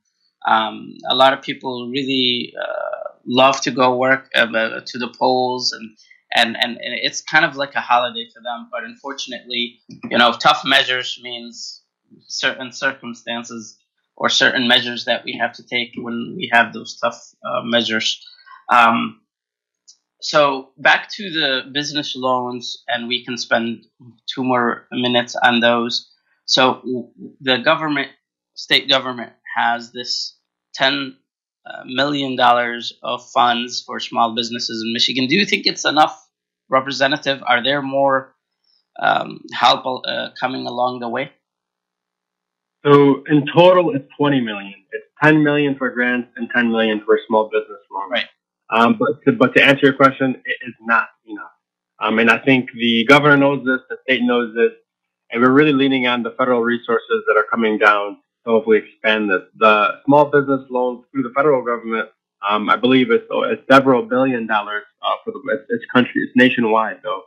[0.46, 4.46] Um, a lot of people really uh, love to go work uh,
[4.86, 5.96] to the polls and,
[6.34, 10.32] and and and it's kind of like a holiday for them but unfortunately you know
[10.32, 11.82] tough measures means
[12.26, 13.78] certain circumstances
[14.18, 18.26] or certain measures that we have to take when we have those tough uh, measures.
[18.70, 19.20] Um,
[20.20, 23.86] so back to the business loans and we can spend
[24.26, 26.10] two more minutes on those.
[26.46, 28.08] So the government
[28.54, 30.38] state government has this
[30.76, 31.16] 10
[31.66, 36.16] uh, million dollars of funds for small businesses in michigan do you think it's enough
[36.70, 38.34] representative are there more
[39.00, 41.32] um, help uh, coming along the way
[42.86, 44.74] So in total, it's 20 million.
[44.92, 48.10] It's 10 million for grants and 10 million for small business loans.
[48.12, 48.26] Right.
[48.70, 51.52] Um, but to, but to answer your question, it is not enough.
[52.00, 54.72] Um, and I think the governor knows this, the state knows this,
[55.30, 59.30] and we're really leaning on the federal resources that are coming down to we expand
[59.30, 59.42] this.
[59.56, 62.08] The small business loans through the federal government,
[62.48, 66.32] um, I believe it's, it's several billion dollars uh, for the it's, it's country, it's
[66.34, 67.22] nationwide though.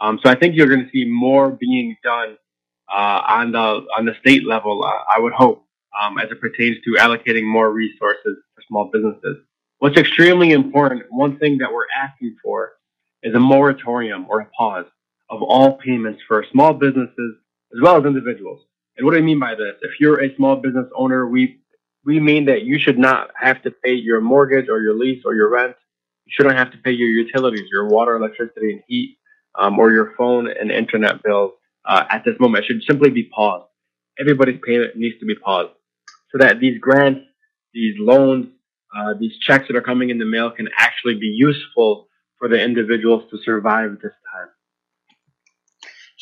[0.00, 2.36] Um, so I think you're going to see more being done
[2.88, 4.82] uh, on the on the state level.
[4.84, 5.66] Uh, I would hope
[6.00, 9.38] um, as it pertains to allocating more resources for small businesses.
[9.78, 12.72] What's extremely important, one thing that we're asking for,
[13.22, 14.86] is a moratorium or a pause
[15.30, 17.36] of all payments for small businesses
[17.74, 18.60] as well as individuals.
[18.96, 19.76] And what do I mean by this?
[19.82, 21.60] If you're a small business owner, we
[22.04, 25.34] we mean that you should not have to pay your mortgage or your lease or
[25.34, 25.76] your rent.
[26.26, 29.18] You shouldn't have to pay your utilities, your water, electricity, and heat,
[29.58, 31.52] um, or your phone and internet bills
[31.84, 32.64] uh, at this moment.
[32.64, 33.66] It should simply be paused.
[34.18, 35.72] Everybody's payment needs to be paused
[36.30, 37.20] so that these grants,
[37.74, 38.46] these loans,
[38.96, 42.60] uh, these checks that are coming in the mail can actually be useful for the
[42.60, 44.48] individuals to survive this time.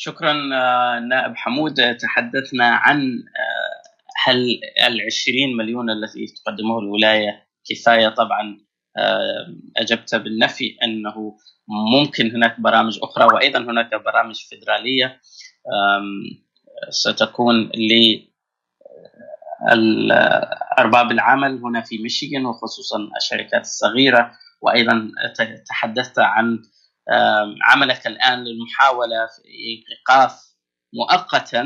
[0.01, 1.97] شكرا آه، نائب حمود.
[1.97, 3.89] تحدثنا عن آه،
[4.25, 8.57] هل العشرين مليون التي تقدمه الولاية كفاية؟ طبعا
[8.97, 15.21] آه، أجبت بالنفي أنه ممكن هناك برامج أخرى وأيضا هناك برامج فيدرالية
[16.89, 17.71] ستكون
[19.71, 24.31] لأرباب العمل هنا في ميشيغان وخصوصا الشركات الصغيرة.
[24.61, 25.11] وأيضا
[25.69, 26.61] تحدثت عن
[27.61, 29.41] عملك الآن للمحاولة في
[29.91, 30.39] إيقاف
[30.93, 31.63] مؤقتا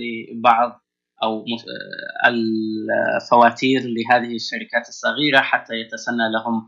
[0.00, 0.80] لبعض
[1.24, 1.64] مس-
[2.26, 6.66] الفواتير لهذه الشركات الصغيرة حتى يتسنى لهم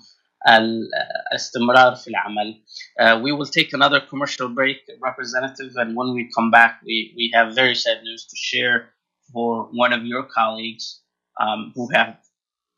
[0.48, 2.62] الاستمرار في العمل.
[3.00, 7.30] Uh, we will take another commercial break, representative, and when we come back, we, we
[7.34, 8.90] have very sad news to share
[9.32, 11.00] for one of your colleagues
[11.40, 12.16] um, who have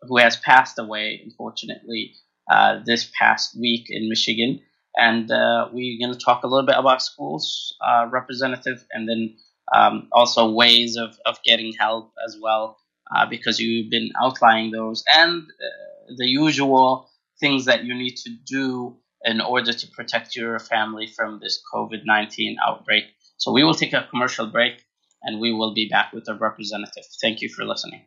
[0.08, 2.02] who has passed away, unfortunately,
[2.50, 4.60] uh, this past week in Michigan.
[4.96, 9.36] And uh, we're going to talk a little bit about schools uh, representative and then
[9.72, 12.78] um, also ways of, of getting help as well,
[13.14, 18.30] uh, because you've been outlining those and uh, the usual things that you need to
[18.46, 23.04] do in order to protect your family from this COVID 19 outbreak.
[23.36, 24.84] So we will take a commercial break
[25.22, 27.04] and we will be back with the representative.
[27.20, 28.06] Thank you for listening.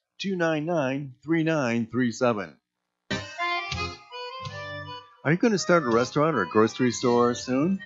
[0.21, 2.55] 299 3937.
[5.23, 7.79] Are you going to start a restaurant or a grocery store soon?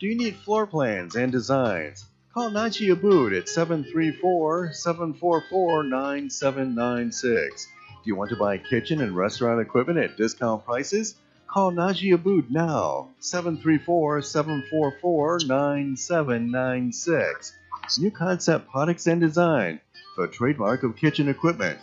[0.00, 2.06] Do you need floor plans and designs?
[2.32, 7.66] Call Naji Abood at 734 744 9796.
[7.66, 7.72] Do
[8.04, 11.16] you want to buy kitchen and restaurant equipment at discount prices?
[11.46, 17.52] Call Naji Abood now, 734 744 9796.
[17.98, 19.78] New Concept Products and Design,
[20.16, 21.78] the trademark of kitchen equipment.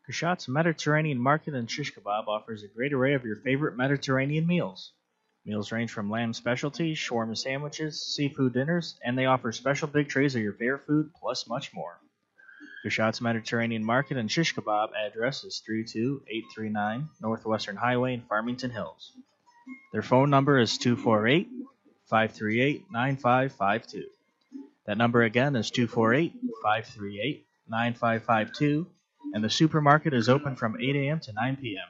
[0.07, 4.91] Kashat's Mediterranean Market and Shish Kebab offers a great array of your favorite Mediterranean meals.
[5.45, 10.35] Meals range from lamb specialties, shawarma sandwiches, seafood dinners, and they offer special big trays
[10.35, 11.99] of your favorite food, plus much more.
[12.85, 19.13] Kashat's Mediterranean Market and Shish Kebab address is 32839 Northwestern Highway in Farmington Hills.
[19.93, 21.47] Their phone number is 248
[22.09, 24.05] 538 9552.
[24.85, 28.87] That number again is 248 538 9552,
[29.34, 31.20] and the supermarket is open from 8 a.m.
[31.20, 31.88] to 9 p.m.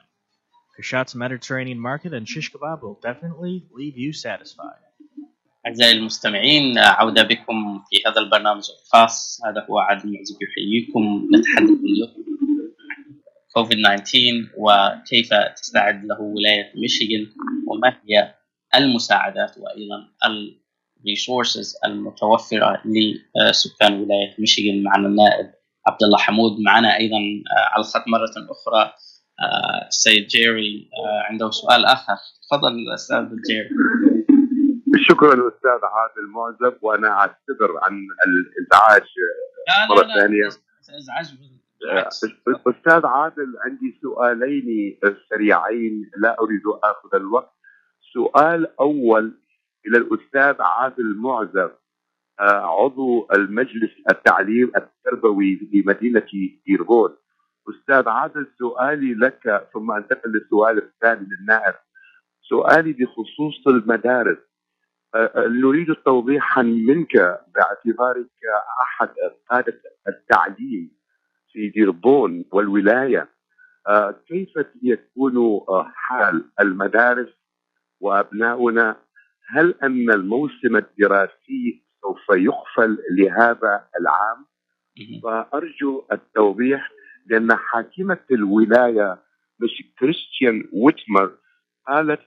[0.77, 4.83] Kashat's Mediterranean Market and Shish Kebab will definitely leave you satisfied.
[5.67, 12.09] أعزائي المستمعين عودة بكم في هذا البرنامج الخاص هذا هو عادل المعزب يحييكم نتحدث اليوم
[12.09, 13.19] عن
[13.53, 17.27] كوفيد 19 وكيف تستعد له ولاية ميشيغان
[17.67, 18.35] وما هي
[18.75, 20.07] المساعدات وأيضا
[21.03, 25.51] الريسورسز المتوفرة لسكان ولاية ميشيغان معنا النائب
[25.86, 27.16] عبد الله حمود معنا أيضا
[27.72, 28.92] على الخط مرة أخرى
[29.88, 30.90] السيد جيري
[31.30, 32.16] عنده سؤال آخر.
[32.50, 33.68] تفضل أستاذ جيري.
[35.08, 37.92] شكرا أستاذ عادل معزب وأنا أعتذر عن
[38.26, 39.02] الإزعاج
[39.68, 40.48] لا مرة لا لا ثانية
[40.98, 41.26] إزعاج
[42.66, 44.98] أستاذ عادل عندي سؤالين
[45.30, 47.54] سريعين لا أريد أخذ الوقت.
[48.14, 49.38] سؤال أول
[49.86, 51.56] إلى الأستاذ عادل معزب.
[51.56, 51.83] آه،
[52.40, 56.26] عضو المجلس التعليم التربوي بمدينه
[56.66, 57.16] ديربون
[57.68, 61.74] أستاذ عادل سؤالي لك ثم أنتقل للسؤال الثاني للنائب.
[62.42, 64.38] سؤالي بخصوص المدارس.
[65.36, 67.16] نريد توضيحا منك
[67.54, 68.30] باعتبارك
[68.82, 69.08] أحد
[69.50, 70.90] قاده التعليم
[71.52, 73.28] في ديربون والولاية.
[74.28, 74.48] كيف
[74.82, 75.60] يكون
[75.94, 77.28] حال المدارس
[78.00, 78.96] وأبناؤنا؟
[79.48, 84.46] هل أن الموسم الدراسي سوف يقفل لهذا العام؟
[85.22, 86.90] فارجو التوضيح
[87.26, 89.18] لأن حاكمة الولاية
[89.60, 91.38] مش كريستيان ويتمر
[91.88, 92.20] قالت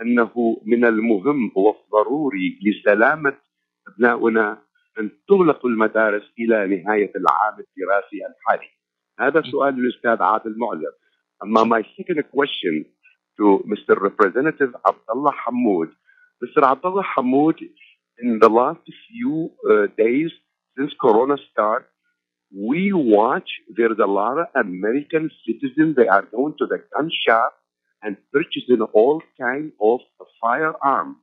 [0.00, 3.36] أنه من المهم والضروري لسلامة
[3.88, 4.58] أبنائنا
[4.98, 8.70] أن تغلق المدارس إلى نهاية العام الدراسي الحالي.
[9.20, 10.92] هذا سؤال للاستاذ عادل معلم.
[11.42, 12.84] أما my second question
[13.38, 13.96] to Mr.
[13.96, 15.88] Representative Abdullah Hamoud.
[16.44, 16.62] Mr.
[16.62, 17.56] Abdullah Hamoud,
[18.22, 20.30] in the last few uh, days
[20.78, 21.86] since Corona started,
[22.54, 27.54] we watch there's a lot of American citizens, they are going to the gun shop
[28.02, 30.00] and purchasing all kind of
[30.40, 31.16] firearms.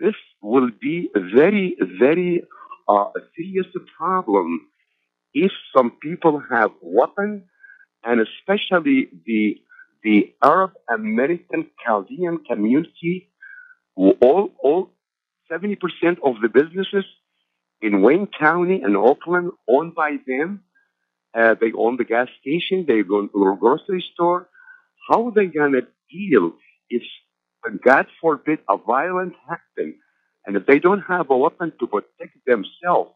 [0.00, 2.42] this will be a very, very
[2.88, 3.06] uh,
[3.36, 3.66] serious
[3.96, 4.68] problem
[5.32, 7.42] if some people have weapons,
[8.04, 9.56] and especially the
[10.02, 13.30] the Arab American Chaldean community,
[13.96, 14.93] all all
[15.50, 17.04] seventy percent of the businesses
[17.80, 20.64] in Wayne County and Oakland owned by them.
[21.34, 24.48] Uh, they own the gas station, they own the grocery store.
[25.08, 26.52] How are they gonna deal
[26.88, 27.02] if,
[27.84, 29.96] God forbid, a violent happens,
[30.46, 33.12] and if they don't have a weapon to protect themselves?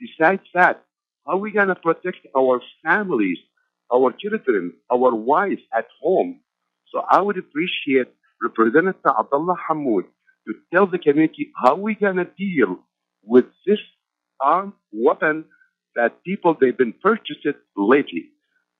[0.00, 0.82] Besides that,
[1.26, 3.38] how are we gonna protect our families,
[3.92, 6.40] our children, our wives at home?
[6.92, 8.08] So I would appreciate
[8.42, 10.04] Representative Abdullah Hammoud
[10.48, 12.78] to tell the community how we're gonna deal
[13.22, 13.78] with this
[14.40, 15.44] armed weapon
[15.94, 17.46] that people they've been purchased
[17.76, 18.30] lately.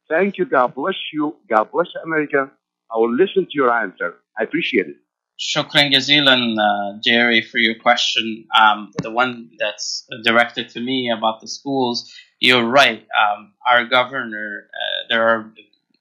[0.08, 0.46] Thank you.
[0.46, 1.36] God bless you.
[1.48, 2.50] God bless America.
[2.90, 4.16] I will listen to your answer.
[4.38, 4.96] I appreciate it.
[5.38, 8.46] Shukran jazilan, uh, Jerry, for your question.
[8.58, 13.06] Um, the one that's directed to me about the schools, you're right.
[13.22, 15.52] Um, our governor, uh, there are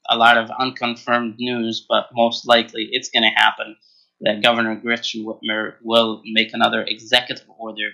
[0.10, 3.76] a lot of unconfirmed news, but most likely it's going to happen
[4.22, 7.90] that Governor Gretchen Whitmer will make another executive order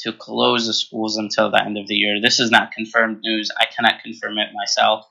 [0.00, 2.20] to close the schools until the end of the year.
[2.20, 3.50] This is not confirmed news.
[3.58, 5.06] I cannot confirm it myself,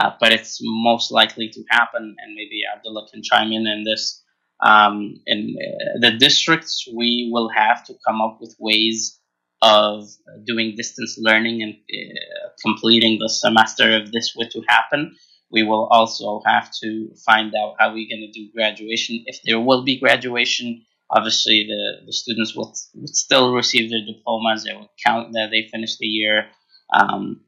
[0.00, 4.22] uh, but it's most likely to happen, and maybe Abdullah can chime in in this.
[4.60, 9.20] Um, in uh, the districts, we will have to come up with ways
[9.62, 10.08] of
[10.44, 15.16] doing distance learning and uh, completing the semester if this were to happen.
[15.50, 19.24] We will also have to find out how we're going to do graduation.
[19.26, 24.64] If there will be graduation, obviously the, the students will, will still receive their diplomas.
[24.64, 26.46] They will count that they finished the year.
[26.92, 27.40] Um,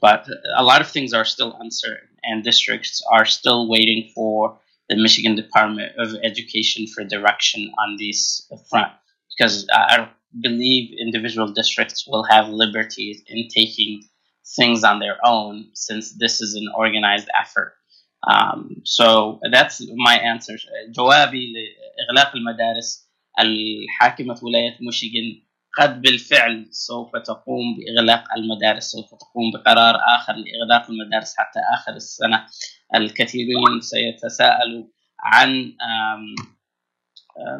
[0.00, 0.26] but
[0.56, 5.36] a lot of things are still uncertain, and districts are still waiting for the Michigan
[5.36, 8.92] Department of Education for direction on this front
[9.36, 10.08] because I
[10.40, 14.02] believe individual districts will have liberty in taking
[14.56, 17.74] things on their own since this is an organized effort.
[18.28, 20.54] Um, so that's my answer.
[20.96, 23.08] جوابي لإغلاق المدارس
[23.40, 25.42] الحاكمة ولاية ميشيغان
[25.78, 32.46] قد بالفعل سوف تقوم بإغلاق المدارس سوف تقوم بقرار آخر لإغلاق المدارس حتى آخر السنة
[32.94, 34.84] الكثيرين سيتساءلوا
[35.20, 35.72] عن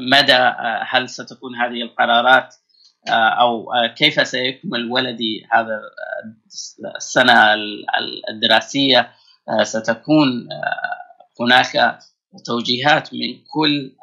[0.01, 0.53] مدى
[0.87, 2.55] هل ستكون هذه القرارات
[3.11, 5.81] أو كيف سيكمل ولدي هذا
[6.97, 7.55] السنة
[8.31, 9.11] الدراسية؟
[9.63, 10.49] ستكون
[11.41, 11.99] هناك
[12.47, 13.97] توجيهات من كل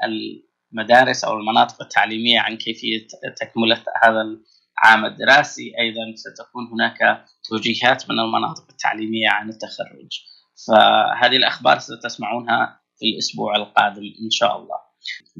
[0.74, 3.08] المدارس أو المناطق التعليمية عن كيفية
[3.42, 5.74] تكملة هذا العام الدراسي.
[5.80, 10.24] أيضا ستكون هناك توجيهات من المناطق التعليمية عن التخرج.
[10.68, 14.90] فهذه الأخبار ستسمعونها في الأسبوع القادم إن شاء الله.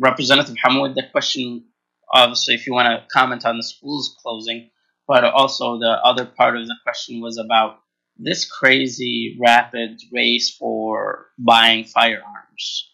[0.08, 1.64] Representative Hamoud, the question
[2.12, 4.70] obviously, if you want to comment on the schools closing,
[5.08, 7.80] but also the other part of the question was about
[8.18, 12.92] this crazy rapid race for buying firearms.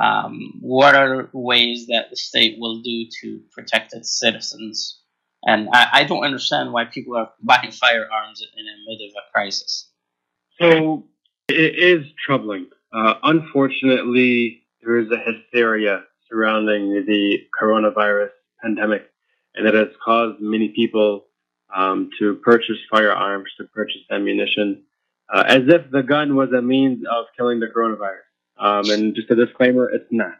[0.00, 5.00] Um, what are ways that the state will do to protect its citizens?
[5.44, 9.32] And I, I don't understand why people are buying firearms in the middle of a
[9.32, 9.90] crisis.
[10.60, 11.04] So
[11.48, 12.66] it is troubling.
[12.92, 18.30] Uh, unfortunately, there is a hysteria surrounding the coronavirus
[18.62, 19.02] pandemic,
[19.54, 21.26] and it has caused many people
[21.74, 24.84] um, to purchase firearms, to purchase ammunition,
[25.32, 28.24] uh, as if the gun was a means of killing the coronavirus.
[28.58, 30.38] Um, and just a disclaimer, it's not.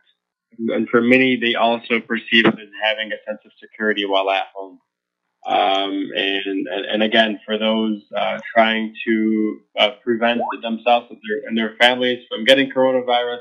[0.58, 4.46] And for many, they also perceive it as having a sense of security while at
[4.54, 4.80] home.
[5.46, 11.56] Um, and, and again, for those uh, trying to uh, prevent themselves and their, and
[11.56, 13.38] their families from getting coronavirus,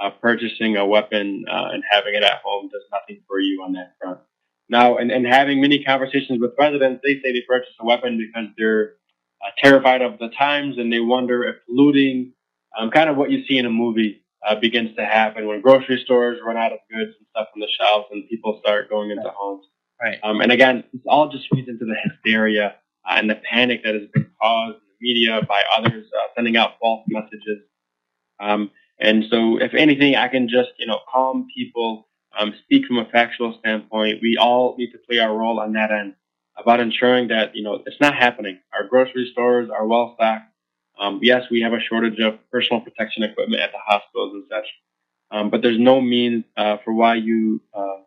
[0.00, 3.72] uh, purchasing a weapon uh, and having it at home does nothing for you on
[3.72, 4.20] that front.
[4.68, 8.50] Now, and, and having many conversations with residents, they say they purchase a weapon because
[8.58, 8.94] they're
[9.42, 12.32] uh, terrified of the times and they wonder if looting,
[12.78, 16.00] um, kind of what you see in a movie, uh, begins to happen when grocery
[16.04, 19.30] stores run out of goods and stuff on the shelves and people start going into
[19.34, 19.64] homes.
[20.00, 20.18] Right.
[20.22, 22.76] Um, and again, this all just feeds into the hysteria
[23.08, 26.56] uh, and the panic that has been caused in the media by others uh, sending
[26.56, 27.62] out false messages.
[28.38, 28.70] Um,
[29.00, 33.04] and so, if anything, I can just you know calm people, um, speak from a
[33.06, 34.18] factual standpoint.
[34.22, 36.14] We all need to play our role on that end
[36.56, 38.58] about ensuring that you know it's not happening.
[38.72, 40.52] Our grocery stores are well stocked.
[40.98, 44.66] Um, yes, we have a shortage of personal protection equipment at the hospitals and such,
[45.30, 47.98] um, but there's no means uh, for why you uh,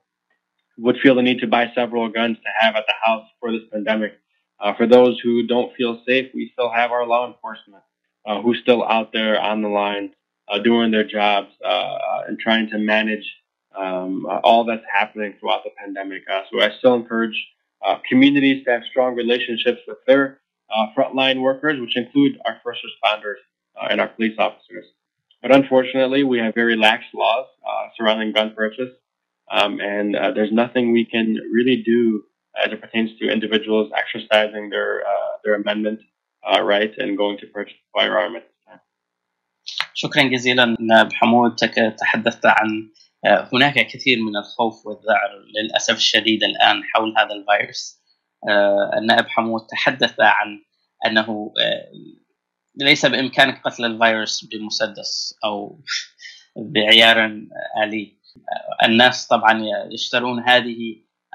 [0.78, 3.62] would feel the need to buy several guns to have at the house for this
[3.72, 4.14] pandemic.
[4.60, 7.84] Uh, for those who don't feel safe, we still have our law enforcement
[8.26, 10.12] uh, who's still out there on the line
[10.60, 13.26] doing their jobs uh, and trying to manage
[13.76, 16.24] um, uh, all that's happening throughout the pandemic.
[16.32, 17.38] Uh, so I still encourage
[17.86, 20.42] uh, communities to have strong relationships with their
[20.74, 23.42] uh, frontline workers, which include our first responders
[23.82, 24.86] uh, and our police officers.
[25.42, 28.92] But unfortunately, we have very lax laws uh, surrounding gun purchase,
[29.50, 32.24] um, and uh, there's nothing we can really do
[32.64, 36.00] as it pertains to individuals exercising their uh, their amendment
[36.48, 38.51] uh, right and going to purchase a firearm at.
[39.94, 42.90] شكرا جزيلا نائب حمود تك- تحدثت عن
[43.26, 45.30] آه، هناك كثير من الخوف والذعر
[45.64, 48.02] للأسف الشديد الآن حول هذا الفيروس.
[48.50, 50.64] آه، النائب حمود تحدث عن
[51.06, 51.92] أنه آه،
[52.76, 55.80] ليس بإمكانك قتل الفيروس بمسدس أو
[56.58, 60.78] بعيار آه، الناس طبعا يشترون هذه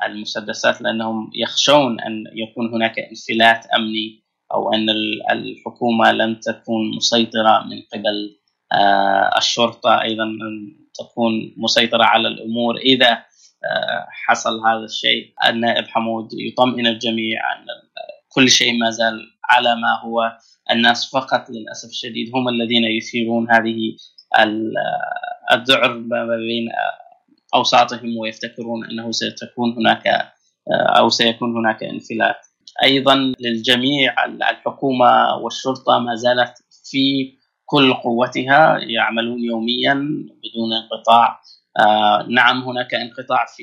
[0.03, 7.64] المسدسات لأنهم يخشون أن يكون هناك انفلات أمني أو أن ال- الحكومة لن تكون مسيطرة
[7.64, 8.36] من قبل
[8.72, 16.28] آه، الشرطة أيضا أن تكون مسيطرة على الأمور إذا آه، حصل هذا الشيء النائب حمود
[16.32, 17.64] يطمئن الجميع أن
[18.28, 19.20] كل شيء ما زال
[19.51, 20.36] على ما هو
[20.70, 23.97] الناس فقط للأسف الشديد هم الذين يثيرون هذه
[24.38, 24.72] ال-
[25.53, 26.68] الذعر ما بين
[27.55, 30.32] أوساطهم ويفتكرون أنه ستكون هناك
[30.99, 32.45] أو سيكون هناك انفلات.
[32.85, 36.55] أيضا للجميع الحكومة والشرطه ما زالت
[36.91, 39.95] في كل قوتها يعملون يوميا
[40.43, 41.41] بدون انقطاع.
[41.79, 43.62] آه، نعم هناك انقطاع في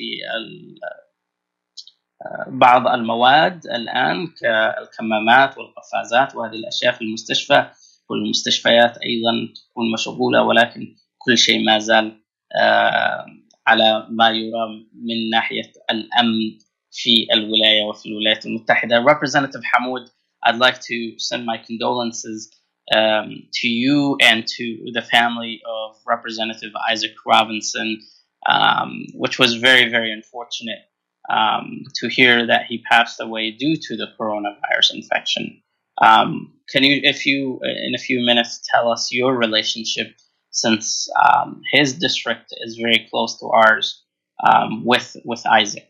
[2.22, 7.70] آه، بعض المواد الآن كالكمامات والقفازات وهذه الأشياء في المستشفى
[8.10, 12.22] والمستشفيات أيضا تكون مشغولة ولكن كل شيء ما زال
[12.56, 13.26] آه،
[13.68, 16.58] على ما يرام من ناحية الأمن
[16.94, 19.04] في الولاية وفي الولايات المتحدة.
[19.04, 20.10] Representative Hammoud,
[20.46, 22.52] I'd like to send my condolences
[22.96, 23.28] um,
[23.60, 28.00] to you and to the family of Representative Isaac Robinson,
[28.48, 30.82] um, which was very, very unfortunate
[31.30, 35.62] um, to hear that he passed away due to the coronavirus infection.
[36.02, 40.10] Um, can you, if you, uh, in a few minutes, tell us your relationship
[40.52, 44.04] since um, his district is very close to ours
[44.48, 45.90] um, with with Isaac?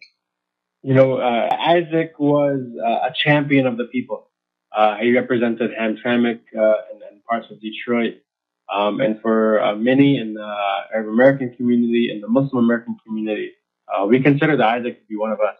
[0.83, 4.29] You know, uh, Isaac was uh, a champion of the people.
[4.75, 8.15] Uh, he represented Hamtramck uh, and, and parts of Detroit.
[8.73, 10.55] Um, and for uh, many in the
[10.93, 13.53] Arab American community and the Muslim American community,
[13.87, 15.57] uh, we consider Isaac to be one of us.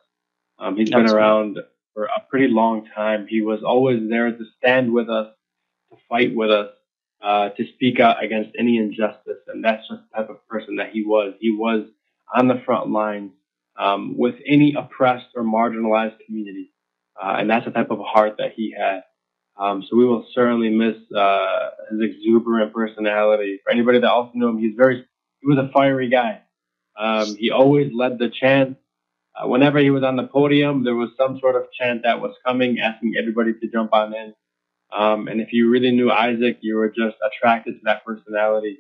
[0.60, 1.22] Um, he's been Absolutely.
[1.22, 1.60] around
[1.94, 3.28] for a pretty long time.
[3.28, 5.34] He was always there to stand with us,
[5.92, 6.70] to fight with us,
[7.22, 9.40] uh, to speak out against any injustice.
[9.48, 11.34] And that's just the type of person that he was.
[11.40, 11.86] He was
[12.36, 13.32] on the front lines
[13.78, 16.72] um, with any oppressed or marginalized community.
[17.22, 19.02] Uh, and that's the type of heart that he had.
[19.56, 23.60] Um, so we will certainly miss uh, his exuberant personality.
[23.64, 25.06] For anybody that also knew him, he's very
[25.42, 26.42] he was a fiery guy.
[26.98, 28.78] Um, he always led the chant.
[29.36, 32.36] Uh, whenever he was on the podium, there was some sort of chant that was
[32.46, 34.34] coming, asking everybody to jump on in.
[34.96, 38.80] Um, and if you really knew Isaac, you were just attracted to that personality.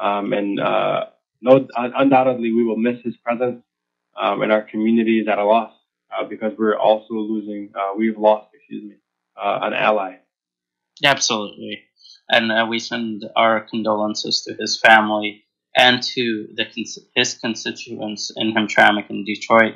[0.00, 1.06] Um, and uh,
[1.40, 3.62] no, undoubtedly, we will miss his presence
[4.20, 5.72] um, and our community is at a loss
[6.16, 7.72] uh, because we're also losing.
[7.74, 8.96] Uh, we've lost, excuse me,
[9.40, 10.16] uh, an ally.
[11.04, 11.82] Absolutely.
[12.28, 15.44] And uh, we send our condolences to his family
[15.76, 16.66] and to the
[17.14, 19.74] his constituents in Hamtramck and Detroit.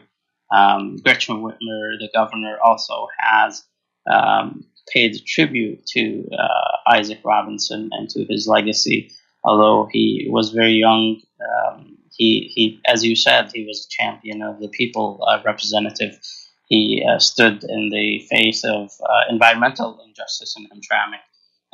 [0.53, 3.65] Um, Gretchen Whitmer, the governor, also has
[4.11, 9.11] um, paid tribute to uh, Isaac Robinson and to his legacy.
[9.45, 14.43] Although he was very young, um, he, he, as you said, he was a champion
[14.43, 16.21] of the people, uh, representative.
[16.69, 21.23] He uh, stood in the face of uh, environmental injustice in Hamtramck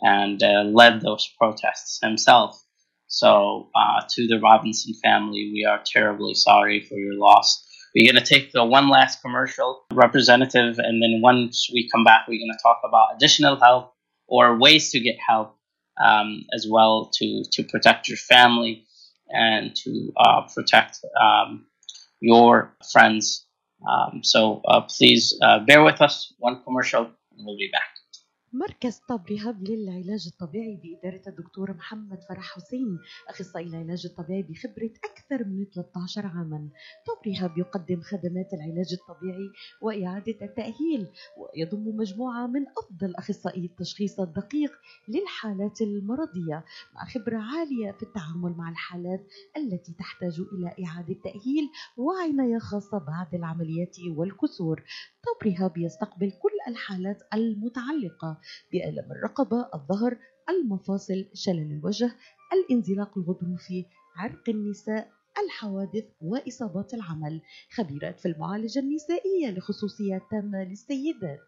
[0.03, 2.63] and uh, led those protests himself.
[3.09, 7.65] So, uh, to the Robinson family, we are terribly sorry for your loss.
[7.93, 12.29] We're going to take the one last commercial representative, and then once we come back,
[12.29, 13.95] we're going to talk about additional help
[14.29, 15.57] or ways to get help
[16.01, 18.86] um, as well to, to protect your family
[19.31, 21.67] and to uh, protect um,
[22.21, 23.47] your friends.
[23.89, 26.33] Um, so, uh, please uh, bear with us.
[26.39, 27.96] One commercial, and we'll be back.
[28.61, 32.99] مركز طب رهاب للعلاج الطبيعي بإدارة الدكتور محمد فرح حسين
[33.29, 36.69] أخصائي العلاج الطبيعي بخبرة أكثر من 13 عاما.
[37.07, 39.51] طب رهاب يقدم خدمات العلاج الطبيعي
[39.83, 44.73] وإعادة التأهيل ويضم مجموعة من أفضل أخصائي التشخيص الدقيق
[45.09, 49.27] للحالات المرضية مع خبرة عالية في التعامل مع الحالات
[49.57, 54.83] التي تحتاج إلى إعادة تأهيل وعناية خاصة بعد العمليات والكسور.
[55.27, 58.41] طب رهاب يستقبل كل الحالات المتعلقة
[58.73, 60.19] بألم الرقبة، الظهر،
[60.49, 62.13] المفاصل، شلل الوجه،
[62.53, 63.85] الانزلاق الغضروفي،
[64.17, 65.11] عرق النساء،
[65.45, 67.41] الحوادث وإصابات العمل.
[67.75, 71.41] خبيرات في المعالجة النسائية لخصوصيات تامة للسيدات.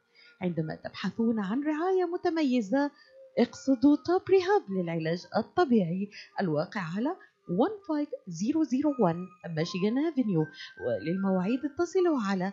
[0.43, 2.91] عندما تبحثون عن رعاية متميزة
[3.39, 6.11] اقصدوا توب ريهاب للعلاج الطبيعي.
[6.41, 7.17] الواقع على
[7.89, 9.17] 15001
[9.57, 10.47] ميشيغان افنيو
[10.87, 12.53] وللمواعيد اتصلوا على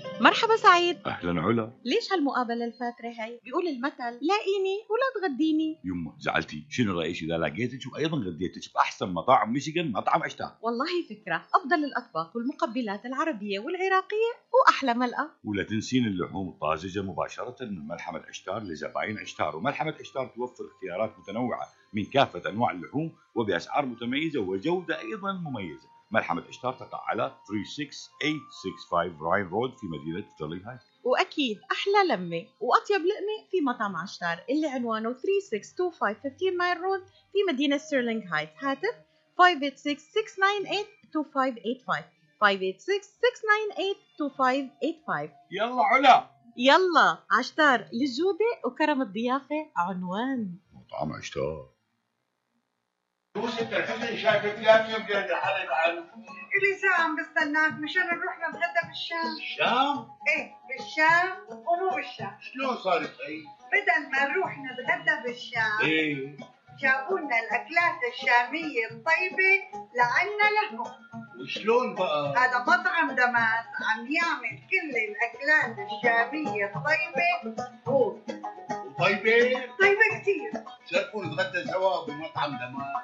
[0.21, 0.97] مرحبا سعيد.
[1.05, 1.71] أهلا علا.
[1.85, 5.79] ليش هالمقابلة الفاترة هي؟ بيقول المثل لاقيني ولا تغديني.
[5.83, 6.65] يمه زعلتي.
[6.69, 11.47] شنو رأيك إذا لقيتك وأيضا غديتك بأحسن مطاعم ميشيغان مطعم عشتار والله فكرة.
[11.55, 18.63] أفضل الأطباق والمقبلات العربية والعراقية وأحلى ملقا ولا تنسين اللحوم الطازجة مباشرة من ملحمة عشتار
[18.63, 19.55] لزباين عشتار.
[19.55, 25.90] وملحمة عشتار توفر اختيارات متنوعة من كافة أنواع اللحوم وبأسعار متميزة وجودة أيضا مميزة.
[26.11, 33.01] ملحمه عشتار تقع على 36865 راين رود في مدينة ستيرلينغ هايت وأكيد أحلى لمة وأطيب
[33.01, 37.01] لقمة في مطعم عشتار اللي عنوانه 3625 15 مايل رود
[37.31, 38.95] في مدينة ستيرلينغ هايت هاتف
[39.41, 39.45] 586-698-2585
[42.43, 42.49] 586-698-2585
[45.51, 46.29] يلا علا.
[46.57, 50.55] يلا عشتار للجودة وكرم الضيافة عنوان.
[50.73, 51.69] مطعم عشتار.
[53.37, 55.99] يوسف الحزن شايفك لا يمكن الحلقة عنه
[56.57, 63.17] إلي ساعة عم بستناك مشان نروح نتغدى بالشام الشام؟ إيه بالشام ومو بالشام شلون صارت
[63.27, 66.37] هي؟ بدل ما نروح نتغدى بالشام إيه.
[66.81, 69.51] جابوا لنا الأكلات الشامية الطيبة
[69.95, 70.85] لعنا لهم.
[71.41, 77.67] وشلون بقى؟ هذا مطعم دماس عم يعمل كل الأكلات الشامية الطيبة.
[77.87, 78.17] هو.
[78.99, 80.51] طيبة؟ طيبة كتير.
[80.91, 83.03] شرفوا نتغدى سوا بمطعم دمار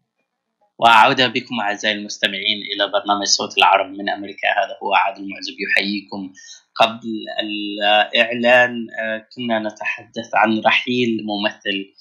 [0.81, 4.47] وعودة بكم أعزائي المستمعين إلى برنامج صوت العرب من أمريكا.
[4.47, 6.33] هذا هو عادل المعزب يحييكم.
[6.75, 7.09] قبل
[7.43, 11.93] الإعلان آه، كنا نتحدث عن رحيل ممثل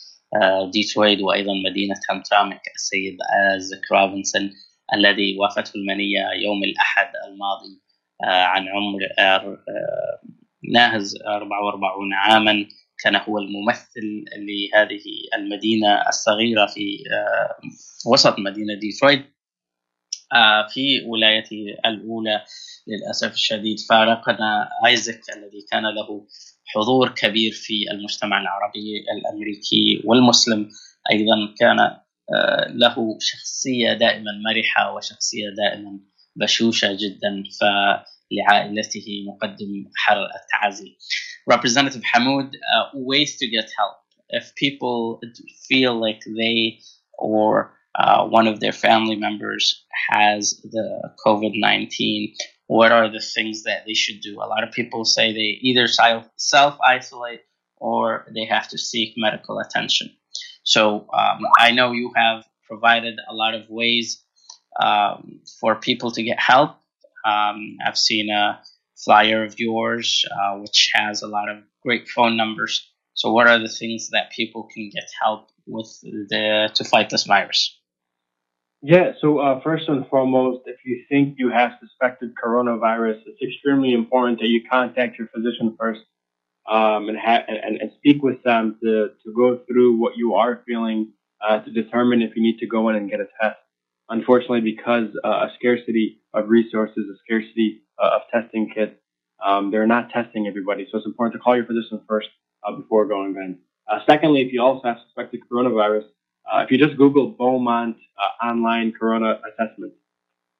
[0.42, 3.16] آه، ديترويت وأيضا مدينة هامترامك السيد
[3.56, 4.50] آزك رابنسون
[4.94, 7.82] الذي وافته المنية يوم الأحد الماضي
[8.24, 8.98] آه، عن عمر
[10.72, 12.66] ناهز 44 عاما.
[13.04, 17.04] كان هو الممثل لهذه المدينة الصغيرة في
[18.06, 19.24] وسط مدينة ديترويت.
[20.74, 22.44] في ولايته الأولى
[22.88, 26.26] للأسف الشديد فارقنا آيزك الذي كان له
[26.66, 30.68] حضور كبير في المجتمع العربي الأمريكي والمسلم.
[31.12, 31.76] أيضا كان
[32.68, 36.00] له شخصية دائما مرحة وشخصية دائما
[36.36, 40.96] بشوشة جدا فلعائلته نقدم حر التعازي.
[41.46, 43.96] Representative Hammoud, uh, ways to get help.
[44.28, 45.20] If people
[45.68, 46.78] feel like they
[47.18, 52.34] or uh, one of their family members has the COVID 19,
[52.66, 54.36] what are the things that they should do?
[54.36, 57.40] A lot of people say they either self isolate
[57.76, 60.10] or they have to seek medical attention.
[60.62, 64.22] So um, I know you have provided a lot of ways
[64.80, 66.76] um, for people to get help.
[67.24, 68.60] Um, I've seen a
[69.04, 72.88] flyer of yours, uh, which has a lot of great phone numbers.
[73.14, 77.24] So, what are the things that people can get help with the, to fight this
[77.24, 77.76] virus?
[78.82, 83.92] Yeah, so uh, first and foremost, if you think you have suspected coronavirus, it's extremely
[83.92, 86.00] important that you contact your physician first
[86.70, 90.62] um, and, ha- and, and speak with them to, to go through what you are
[90.66, 91.12] feeling
[91.46, 93.58] uh, to determine if you need to go in and get a test.
[94.10, 98.96] Unfortunately, because uh, a scarcity of resources, a scarcity uh, of testing kits,
[99.44, 100.86] um, they're not testing everybody.
[100.90, 102.28] So it's important to call your physician first
[102.66, 103.58] uh, before going in.
[103.88, 106.06] Uh, secondly, if you also have suspected coronavirus,
[106.52, 109.92] uh, if you just Google Beaumont uh, online corona assessment,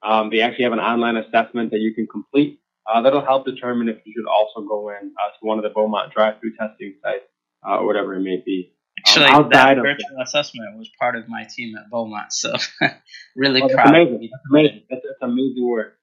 [0.05, 2.61] um, they actually have an online assessment that you can complete.
[3.03, 6.57] That'll help determine if you should also go in to one of the Beaumont drive-through
[6.57, 7.25] testing sites
[7.63, 8.73] or whatever it may be.
[9.07, 12.53] Actually, um, that virtual assessment was part of my team at Beaumont, so
[13.37, 13.95] really oh, that's proud.
[13.95, 14.31] Amazing.
[14.33, 14.83] That's amazing.
[14.91, 15.95] That's, that's amazing work.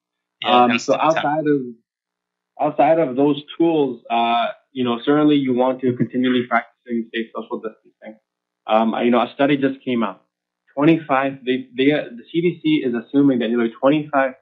[0.41, 1.61] Yeah, um, so outside of
[2.59, 7.59] outside of those tools, uh, you know, certainly you want to continually practicing safe social
[7.59, 8.19] distancing.
[8.67, 10.23] Um, you know, a study just came out.
[10.75, 14.33] 25, they, they, the CDC is assuming that nearly 25%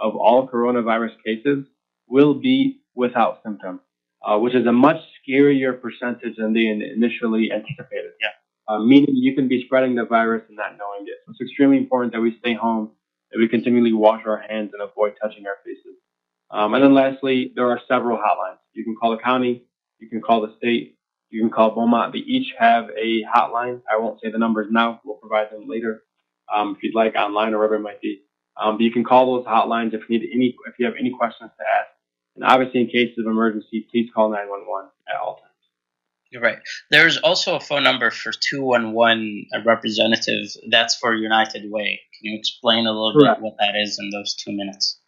[0.00, 1.66] of all coronavirus cases
[2.06, 3.80] will be without symptoms,
[4.24, 8.12] uh, which is a much scarier percentage than they initially anticipated.
[8.20, 8.28] Yeah.
[8.68, 11.14] Uh, meaning you can be spreading the virus and not knowing it.
[11.26, 12.92] So it's extremely important that we stay home,
[13.30, 15.96] that we continually wash our hands and avoid touching our faces.
[16.50, 18.58] Um, and then lastly, there are several hotlines.
[18.72, 19.64] You can call the county,
[19.98, 20.96] you can call the state,
[21.30, 22.12] you can call Beaumont.
[22.12, 23.80] They each have a hotline.
[23.90, 25.00] I won't say the numbers now.
[25.04, 26.02] We'll provide them later
[26.54, 28.22] um, if you'd like online or wherever it might be.
[28.60, 31.10] Um, but you can call those hotlines if you need any, if you have any
[31.10, 31.88] questions to ask.
[32.36, 35.48] And obviously, in case of emergency, please call 911 at all times.
[36.30, 36.58] You're right.
[36.90, 40.46] There's also a phone number for 211 a representative.
[40.70, 42.00] That's for United Way.
[42.18, 43.40] Can you explain a little Correct.
[43.40, 44.98] bit what that is in those two minutes?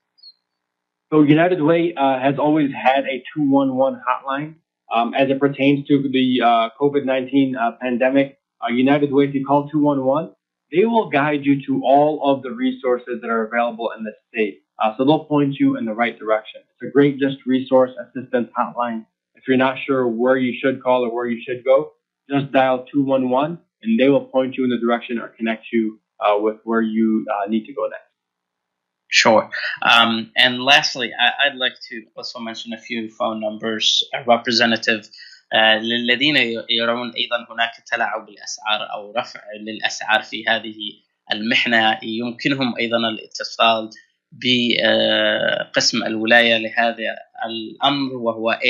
[1.10, 4.56] So United Way uh, has always had a 211 hotline.
[4.94, 9.44] Um, as it pertains to the uh, COVID-19 uh, pandemic, uh, United Way, if you
[9.46, 10.34] call 211,
[10.70, 14.63] they will guide you to all of the resources that are available in the state.
[14.83, 16.61] Uh, so they'll point you in the right direction.
[16.71, 19.05] It's a great just resource assistance hotline.
[19.35, 21.91] If you're not sure where you should call or where you should go,
[22.29, 26.37] just dial 211 and they will point you in the direction or connect you uh,
[26.39, 28.03] with where you uh, need to go next.
[29.07, 29.49] Sure.
[29.81, 34.03] Um, and lastly, I, Would like to also mention a few phone numbers.
[34.13, 35.09] A representative
[35.51, 36.35] uh, للذين
[36.69, 40.75] يرون أيضا هناك تلاعب بالأسعار أو رفع للأسعار في هذه
[41.31, 43.89] المحنة يمكنهم أيضا الاتصال
[44.42, 47.16] بقسم الولاية لهذا
[47.46, 48.60] الأمر وهو 877-765-8388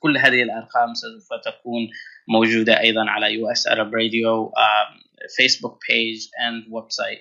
[0.00, 1.88] كل هذه الأرقام سوف تكون
[2.28, 5.00] موجودة أيضا على US Arab Radio um,
[5.40, 7.20] Facebook page and website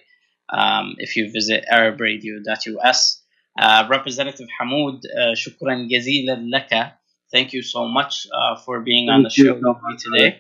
[0.53, 3.23] um, if you visit arabradio.us
[3.61, 6.99] uh, Representative Hamoud uh, شكرا جزيلا لك
[7.31, 10.39] Thank you so much uh, for being on the show with me today.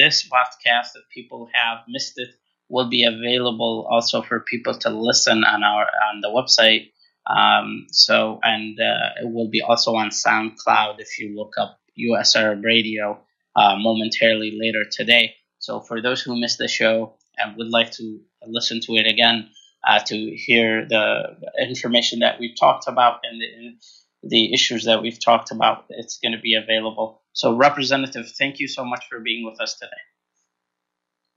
[0.00, 2.30] This podcast, if people have missed it,
[2.74, 6.90] will be available also for people to listen on our on the website.
[7.24, 12.34] Um, so and uh, it will be also on SoundCloud if you look up US
[12.34, 13.20] Arab Radio
[13.54, 15.36] uh, momentarily later today.
[15.60, 19.48] So for those who missed the show and would like to listen to it again,
[19.86, 25.22] uh, to hear the information that we've talked about and the, the issues that we've
[25.24, 27.22] talked about, it's going to be available.
[27.34, 30.02] So, Representative, thank you so much for being with us today.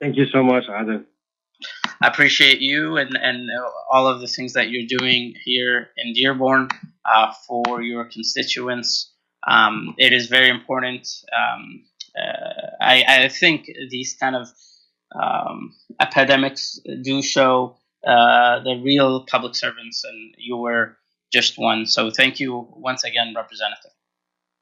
[0.01, 1.03] Thank you so much, Adel.
[2.01, 3.49] I appreciate you and, and
[3.91, 6.69] all of the things that you're doing here in Dearborn
[7.05, 9.13] uh, for your constituents.
[9.47, 11.07] Um, it is very important.
[11.35, 11.83] Um,
[12.17, 14.47] uh, I, I, think these kind of
[15.15, 20.97] um, epidemics do show uh, the real public servants, and you were
[21.31, 21.85] just one.
[21.85, 23.91] So thank you once again, Representative.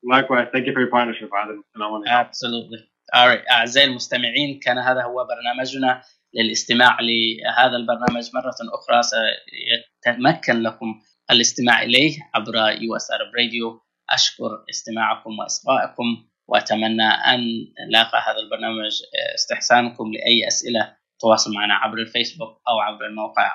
[0.03, 2.03] Likewise, thank you for your partnership, Adel.
[2.07, 2.79] Absolutely.
[3.13, 6.01] All right, أعزائي المستمعين كان هذا هو برنامجنا
[6.35, 13.07] للاستماع لهذا البرنامج مرة أخرى سيتمكن لكم الاستماع إليه عبر يو اس
[13.37, 17.41] راديو أشكر استماعكم وإصغائكم وأتمنى أن
[17.89, 18.91] لاقى هذا البرنامج
[19.35, 23.51] استحسانكم لأي أسئلة تواصل معنا عبر الفيسبوك أو عبر الموقع.